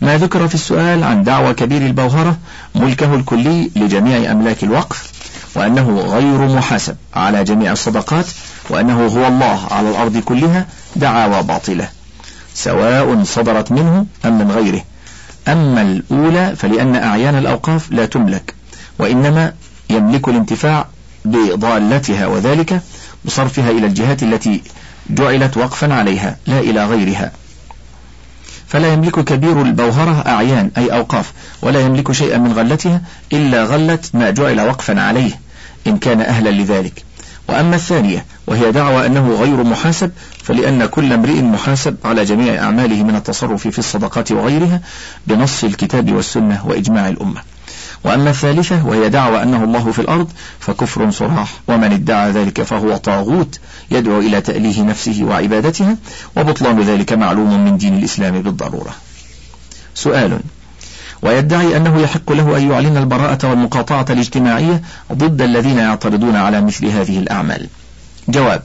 ما 0.00 0.18
ذكر 0.18 0.48
في 0.48 0.54
السؤال 0.54 1.04
عن 1.04 1.24
دعوى 1.24 1.54
كبير 1.54 1.86
البوهرة 1.86 2.38
ملكه 2.74 3.14
الكلي 3.14 3.70
لجميع 3.76 4.32
أملاك 4.32 4.64
الوقف 4.64 5.12
وأنه 5.54 6.00
غير 6.00 6.56
محاسب 6.56 6.96
على 7.14 7.44
جميع 7.44 7.72
الصدقات 7.72 8.26
وأنه 8.70 9.06
هو 9.06 9.26
الله 9.26 9.66
على 9.70 9.90
الأرض 9.90 10.16
كلها 10.16 10.66
دعاوى 10.96 11.42
باطلة 11.42 11.88
سواء 12.54 13.24
صدرت 13.24 13.72
منه 13.72 14.06
أم 14.24 14.38
من 14.38 14.50
غيره. 14.50 14.82
أما 15.48 15.82
الأولى 15.82 16.56
فلأن 16.56 16.96
أعيان 16.96 17.34
الأوقاف 17.34 17.92
لا 17.92 18.06
تملك 18.06 18.54
وإنما 18.98 19.52
يملك 19.90 20.28
الانتفاع 20.28 20.86
بضالتها 21.24 22.26
وذلك 22.26 22.80
بصرفها 23.24 23.70
إلى 23.70 23.86
الجهات 23.86 24.22
التي 24.22 24.62
جعلت 25.10 25.56
وقفا 25.56 25.94
عليها 25.94 26.36
لا 26.46 26.60
إلى 26.60 26.86
غيرها. 26.86 27.32
فلا 28.70 28.92
يملك 28.92 29.24
كبير 29.24 29.62
البوهرة 29.62 30.24
أعيان 30.26 30.70
أي 30.78 30.92
أوقاف 30.92 31.32
ولا 31.62 31.80
يملك 31.80 32.12
شيئا 32.12 32.38
من 32.38 32.52
غلتها 32.52 33.02
إلا 33.32 33.64
غلة 33.64 33.98
ما 34.14 34.30
جعل 34.30 34.60
وقفا 34.60 35.00
عليه 35.00 35.40
إن 35.86 35.96
كان 35.98 36.20
أهلا 36.20 36.50
لذلك. 36.50 37.04
وأما 37.48 37.76
الثانية 37.76 38.24
وهي 38.46 38.72
دعوى 38.72 39.06
أنه 39.06 39.34
غير 39.34 39.64
محاسب 39.64 40.10
فلأن 40.42 40.86
كل 40.86 41.12
امرئ 41.12 41.42
محاسب 41.42 41.96
على 42.04 42.24
جميع 42.24 42.64
أعماله 42.64 43.02
من 43.02 43.16
التصرف 43.16 43.68
في 43.68 43.78
الصدقات 43.78 44.32
وغيرها 44.32 44.80
بنص 45.26 45.64
الكتاب 45.64 46.12
والسنة 46.12 46.66
وإجماع 46.66 47.08
الأمة. 47.08 47.40
وأما 48.04 48.30
الثالثة 48.30 48.86
وهي 48.86 49.08
دعوى 49.08 49.42
أنه 49.42 49.64
الله 49.64 49.92
في 49.92 49.98
الأرض 49.98 50.28
فكفر 50.60 51.10
صراح. 51.10 51.52
ومن 51.68 51.92
ادعى 51.92 52.30
ذلك 52.30 52.62
فهو 52.62 52.96
طاغوت 52.96 53.60
يدعو 53.90 54.20
إلى 54.20 54.40
تأليه 54.40 54.82
نفسه 54.82 55.24
وعبادتها 55.24 55.96
وبطلان 56.36 56.80
ذلك 56.80 57.12
معلوم 57.12 57.64
من 57.64 57.78
دين 57.78 57.98
الإسلام 57.98 58.42
بالضرورة. 58.42 58.94
سؤال 59.94 60.40
ويدعي 61.22 61.76
أنه 61.76 62.00
يحق 62.00 62.32
له 62.32 62.56
أن 62.56 62.70
يعلن 62.70 62.96
البراءة 62.96 63.50
والمقاطعة 63.50 64.06
الاجتماعية 64.10 64.82
ضد 65.12 65.42
الذين 65.42 65.78
يعترضون 65.78 66.36
على 66.36 66.60
مثل 66.60 66.86
هذه 66.86 67.18
الأعمال؟ 67.18 67.68
جواب 68.28 68.62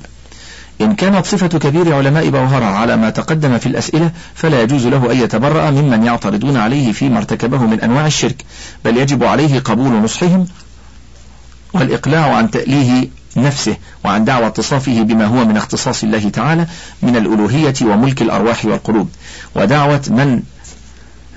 إن 0.82 0.96
كانت 0.96 1.26
صفة 1.26 1.48
كبير 1.48 1.96
علماء 1.96 2.30
بوهرة 2.30 2.66
على 2.66 2.98
ما 2.98 3.10
تقدم 3.10 3.58
في 3.58 3.66
الأسئلة 3.66 4.12
فلا 4.36 4.62
يجوز 4.62 4.88
له 4.88 5.12
أن 5.12 5.18
يتبرأ 5.18 5.72
ممن 5.72 6.06
يعترضون 6.06 6.58
عليه 6.58 6.92
فيما 6.92 7.18
ارتكبه 7.18 7.58
من 7.58 7.82
أنواع 7.82 8.06
الشرك 8.06 8.46
بل 8.86 8.98
يجب 8.98 9.24
عليه 9.24 9.60
قبول 9.60 9.92
نصحهم 9.92 10.48
والإقلاع 11.74 12.36
عن 12.36 12.52
تأليه 12.52 13.08
نفسه 13.38 13.78
وعن 14.06 14.26
دعوى 14.26 14.48
اتصافه 14.48 15.02
بما 15.02 15.26
هو 15.26 15.46
من 15.46 15.58
اختصاص 15.58 16.04
الله 16.04 16.30
تعالى 16.30 16.68
من 17.02 17.16
الألوهية 17.16 17.74
وملك 17.82 18.22
الأرواح 18.22 18.66
والقلوب 18.66 19.10
ودعوة 19.56 20.02
من 20.08 20.42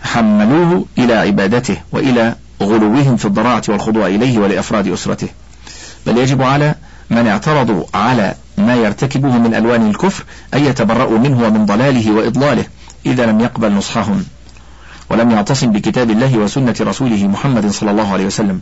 حملوه 0.03 0.87
إلى 0.99 1.15
عبادته 1.15 1.77
وإلى 1.93 2.37
غلوهم 2.63 3.17
في 3.17 3.25
الضراعة 3.25 3.63
والخضوع 3.69 4.07
إليه 4.07 4.39
ولأفراد 4.39 4.89
أسرته. 4.89 5.29
بل 6.07 6.19
يجب 6.19 6.43
على 6.43 6.75
من 7.11 7.27
اعترضوا 7.27 7.85
على 7.95 8.35
ما 8.59 8.75
يرتكبه 8.75 9.39
من 9.39 9.55
ألوان 9.55 9.91
الكفر 9.91 10.25
أن 10.55 10.65
يتبرأوا 10.65 11.19
منه 11.19 11.43
ومن 11.43 11.67
ضلاله 11.67 12.13
وإضلاله 12.13 12.65
إذا 13.07 13.27
لم 13.27 13.41
يقبل 13.41 13.73
نصحهم 13.73 14.25
ولم 15.11 15.31
يعتصم 15.31 15.73
بكتاب 15.73 16.11
الله 16.11 16.39
وسنة 16.39 16.75
رسوله 16.81 17.27
محمد 17.27 17.71
صلى 17.71 17.91
الله 17.91 18.13
عليه 18.13 18.27
وسلم. 18.27 18.61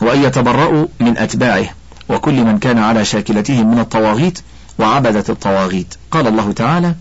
وأن 0.00 0.22
يتبرأوا 0.22 0.86
من 1.00 1.18
أتباعه 1.18 1.66
وكل 2.08 2.44
من 2.44 2.58
كان 2.58 2.78
على 2.78 3.04
شاكلتهم 3.04 3.70
من 3.70 3.78
الطواغيت 3.78 4.38
وعبدة 4.78 5.24
الطواغيت. 5.28 5.94
قال 6.10 6.26
الله 6.26 6.52
تعالى 6.52 6.94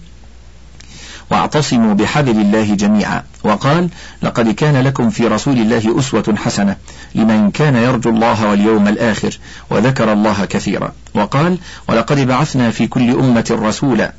واعتصموا 1.31 1.93
بحبل 1.93 2.41
الله 2.41 2.75
جميعا. 2.75 3.23
وقال 3.43 3.89
لقد 4.21 4.49
كان 4.49 4.77
لكم 4.77 5.09
في 5.09 5.27
رسول 5.27 5.57
الله 5.57 5.99
أسوة 5.99 6.35
حسنة 6.37 6.75
لمن 7.15 7.51
كان 7.51 7.75
يرجو 7.75 8.09
الله 8.09 8.49
واليوم 8.49 8.87
الآخر 8.87 9.39
وذكر 9.69 10.13
الله 10.13 10.45
كثيرا. 10.45 10.91
وقال 11.13 11.57
ولقد 11.89 12.19
بعثنا 12.19 12.71
في 12.71 12.87
كل 12.87 13.09
أمة 13.09 13.57
رسولا 13.61 14.13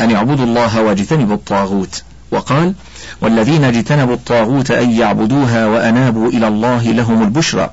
أن 0.00 0.10
يعبدوا 0.10 0.44
الله 0.44 0.82
واجتنبوا 0.82 1.34
الطاغوت. 1.34 2.02
وقال 2.30 2.74
والذين 3.20 3.64
اجتنبوا 3.64 4.14
الطاغوت 4.14 4.70
أن 4.70 4.90
يعبدوها 4.90 5.66
وأنابوا 5.66 6.28
إلى 6.28 6.48
الله 6.48 6.82
لهم 6.82 7.22
البشرى 7.22 7.70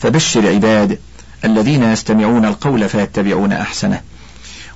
فبشر 0.00 0.48
عباد 0.48 0.98
الذين 1.44 1.82
يستمعون 1.82 2.44
القول 2.44 2.88
فيتبعون 2.88 3.52
أحسنه. 3.52 4.00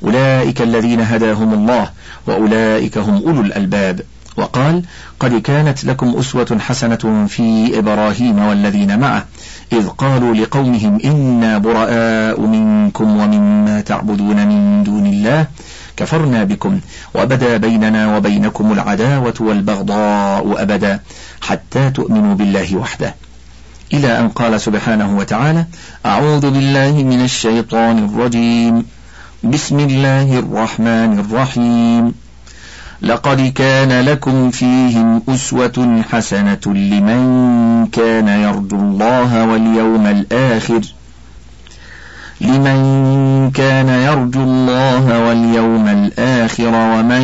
أولئك 0.05 0.63
الذين 0.63 1.01
هداهم 1.01 1.55
الله 1.55 1.91
وأولئك 2.27 2.99
هم 2.99 3.17
أولو 3.27 3.41
الألباب. 3.41 4.01
وقال 4.37 4.83
قد 5.21 5.35
كانت 5.43 5.85
لكم 5.85 6.19
أسوة 6.19 6.59
حسنة 6.61 7.27
في 7.29 7.79
إبراهيم 7.79 8.39
والذين 8.39 8.99
معه 8.99 9.25
إذ 9.73 9.89
قالوا 9.89 10.35
لقومهم 10.35 10.99
إنا 11.05 11.59
براء 11.59 12.41
منكم 12.41 13.17
ومما 13.21 13.81
تعبدون 13.81 14.47
من 14.49 14.83
دون 14.85 15.07
الله 15.07 15.47
كفرنا 15.97 16.45
بكم 16.45 16.81
وبدا 17.15 17.57
بيننا 17.57 18.17
وبينكم 18.17 18.73
العداوة 18.73 19.35
والبغضاء 19.41 20.63
أبدا 20.63 21.01
حتى 21.41 21.91
تؤمنوا 21.91 22.35
بالله 22.35 22.77
وحده. 22.77 23.15
إلى 23.93 24.19
أن 24.19 24.29
قال 24.29 24.61
سبحانه 24.61 25.17
وتعالى 25.17 25.65
أعوذ 26.07 26.51
بالله 26.51 26.93
من 26.93 27.25
الشيطان 27.25 27.99
الرجيم. 27.99 28.87
بسم 29.45 29.81
الله 29.81 30.39
الرحمن 30.39 31.19
الرحيم. 31.19 32.15
لقد 33.03 33.41
كان 33.41 34.01
لكم 34.01 34.51
فيهم 34.51 35.23
أسوة 35.29 36.03
حسنة 36.13 36.61
لمن 36.67 37.87
كان 37.93 38.29
يرجو 38.29 38.77
الله 38.77 39.45
واليوم 39.45 40.07
الآخر. 40.07 40.81
لمن 42.41 43.51
كان 43.55 43.89
يرجو 43.89 44.43
الله 44.43 45.27
واليوم 45.27 45.89
الآخر 45.89 46.75
ومن 46.75 47.23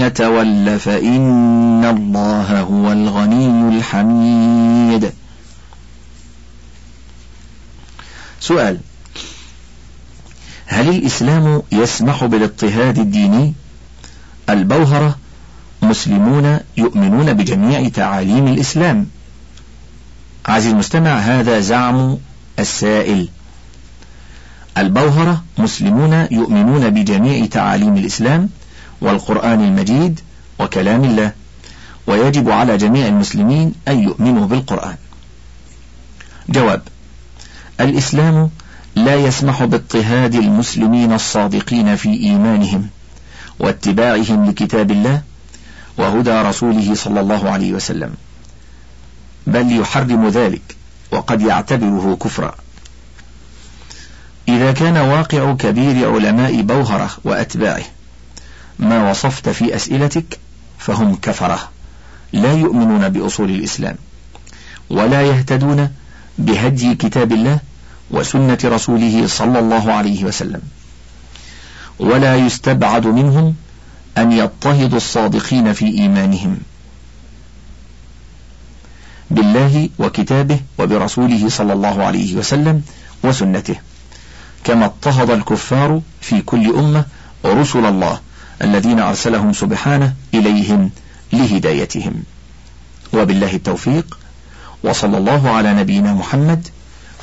يتول 0.00 0.78
فإن 0.78 1.84
الله 1.84 2.60
هو 2.60 2.92
الغني 2.92 3.76
الحميد. 3.78 5.12
سؤال 8.40 8.78
هل 10.74 10.88
الإسلام 10.88 11.62
يسمح 11.72 12.24
بالاضطهاد 12.24 12.98
الديني؟ 12.98 13.54
البوهرة 14.50 15.18
مسلمون 15.82 16.58
يؤمنون 16.76 17.32
بجميع 17.32 17.88
تعاليم 17.88 18.46
الإسلام. 18.46 19.06
عزيزي 20.46 20.70
المستمع 20.70 21.18
هذا 21.18 21.60
زعم 21.60 22.18
السائل. 22.58 23.28
البوهرة 24.78 25.44
مسلمون 25.58 26.26
يؤمنون 26.30 26.90
بجميع 26.90 27.46
تعاليم 27.46 27.96
الإسلام 27.96 28.48
والقرآن 29.00 29.60
المجيد 29.64 30.20
وكلام 30.58 31.04
الله 31.04 31.32
ويجب 32.06 32.50
على 32.50 32.76
جميع 32.76 33.06
المسلمين 33.06 33.74
أن 33.88 34.02
يؤمنوا 34.02 34.46
بالقرآن. 34.46 34.96
جواب 36.48 36.82
الإسلام 37.80 38.50
لا 38.96 39.14
يسمح 39.14 39.64
باضطهاد 39.64 40.34
المسلمين 40.34 41.12
الصادقين 41.12 41.96
في 41.96 42.08
إيمانهم 42.08 42.88
واتباعهم 43.58 44.50
لكتاب 44.50 44.90
الله 44.90 45.22
وهدى 45.98 46.30
رسوله 46.30 46.94
صلى 46.94 47.20
الله 47.20 47.50
عليه 47.50 47.72
وسلم. 47.72 48.14
بل 49.46 49.80
يحرم 49.80 50.28
ذلك 50.28 50.76
وقد 51.12 51.40
يعتبره 51.40 52.18
كفرا. 52.22 52.54
إذا 54.48 54.72
كان 54.72 54.96
واقع 54.96 55.54
كبير 55.54 56.14
علماء 56.14 56.62
بوهرة 56.62 57.10
وأتباعه 57.24 57.84
ما 58.78 59.10
وصفت 59.10 59.48
في 59.48 59.76
أسئلتك 59.76 60.38
فهم 60.78 61.16
كفرة 61.16 61.70
لا 62.32 62.52
يؤمنون 62.52 63.08
بأصول 63.08 63.50
الإسلام 63.50 63.96
ولا 64.90 65.22
يهتدون 65.22 65.90
بهدي 66.38 66.94
كتاب 66.94 67.32
الله 67.32 67.58
وسنة 68.10 68.58
رسوله 68.64 69.26
صلى 69.26 69.58
الله 69.58 69.92
عليه 69.92 70.24
وسلم. 70.24 70.60
ولا 71.98 72.36
يستبعد 72.36 73.06
منهم 73.06 73.54
أن 74.18 74.32
يضطهدوا 74.32 74.96
الصادقين 74.96 75.72
في 75.72 75.84
إيمانهم. 75.84 76.58
بالله 79.30 79.88
وكتابه 79.98 80.60
وبرسوله 80.78 81.48
صلى 81.48 81.72
الله 81.72 82.04
عليه 82.04 82.34
وسلم 82.34 82.82
وسنته. 83.24 83.76
كما 84.64 84.84
اضطهد 84.84 85.30
الكفار 85.30 86.00
في 86.20 86.40
كل 86.40 86.74
أمة 86.76 87.04
رسل 87.44 87.86
الله 87.86 88.20
الذين 88.62 89.00
أرسلهم 89.00 89.52
سبحانه 89.52 90.14
إليهم 90.34 90.90
لهدايتهم. 91.32 92.22
وبالله 93.12 93.52
التوفيق 93.54 94.18
وصلى 94.84 95.18
الله 95.18 95.50
على 95.50 95.74
نبينا 95.74 96.12
محمد 96.12 96.68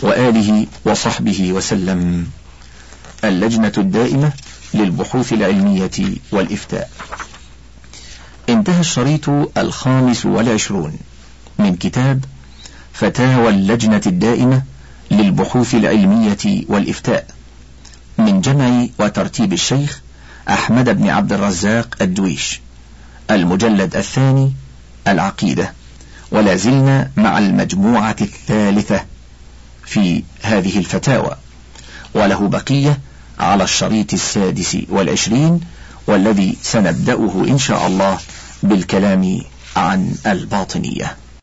وآله 0.01 0.67
وصحبه 0.85 1.53
وسلم. 1.53 2.27
اللجنة 3.23 3.73
الدائمة 3.77 4.31
للبحوث 4.73 5.33
العلمية 5.33 5.91
والإفتاء. 6.31 6.89
انتهى 8.49 8.79
الشريط 8.79 9.29
الخامس 9.57 10.25
والعشرون 10.25 10.97
من 11.59 11.75
كتاب 11.75 12.25
فتاوى 12.93 13.49
اللجنة 13.49 14.01
الدائمة 14.07 14.61
للبحوث 15.11 15.75
العلمية 15.75 16.65
والإفتاء 16.67 17.27
من 18.17 18.41
جمع 18.41 18.87
وترتيب 18.99 19.53
الشيخ 19.53 20.01
أحمد 20.49 20.89
بن 20.89 21.09
عبد 21.09 21.33
الرزاق 21.33 21.95
الدويش 22.01 22.61
المجلد 23.31 23.95
الثاني 23.95 24.53
العقيدة 25.07 25.73
ولا 26.31 26.55
زلنا 26.55 27.11
مع 27.17 27.37
المجموعة 27.37 28.15
الثالثة 28.21 29.05
في 29.91 30.23
هذه 30.41 30.77
الفتاوى. 30.77 31.35
وله 32.13 32.47
بقية 32.47 32.99
على 33.39 33.63
الشريط 33.63 34.13
السادس 34.13 34.77
والعشرين 34.89 35.59
والذي 36.07 36.57
سنبدأه 36.61 37.45
إن 37.47 37.57
شاء 37.57 37.87
الله 37.87 38.17
بالكلام 38.63 39.41
عن 39.75 40.15
الباطنية. 40.25 41.15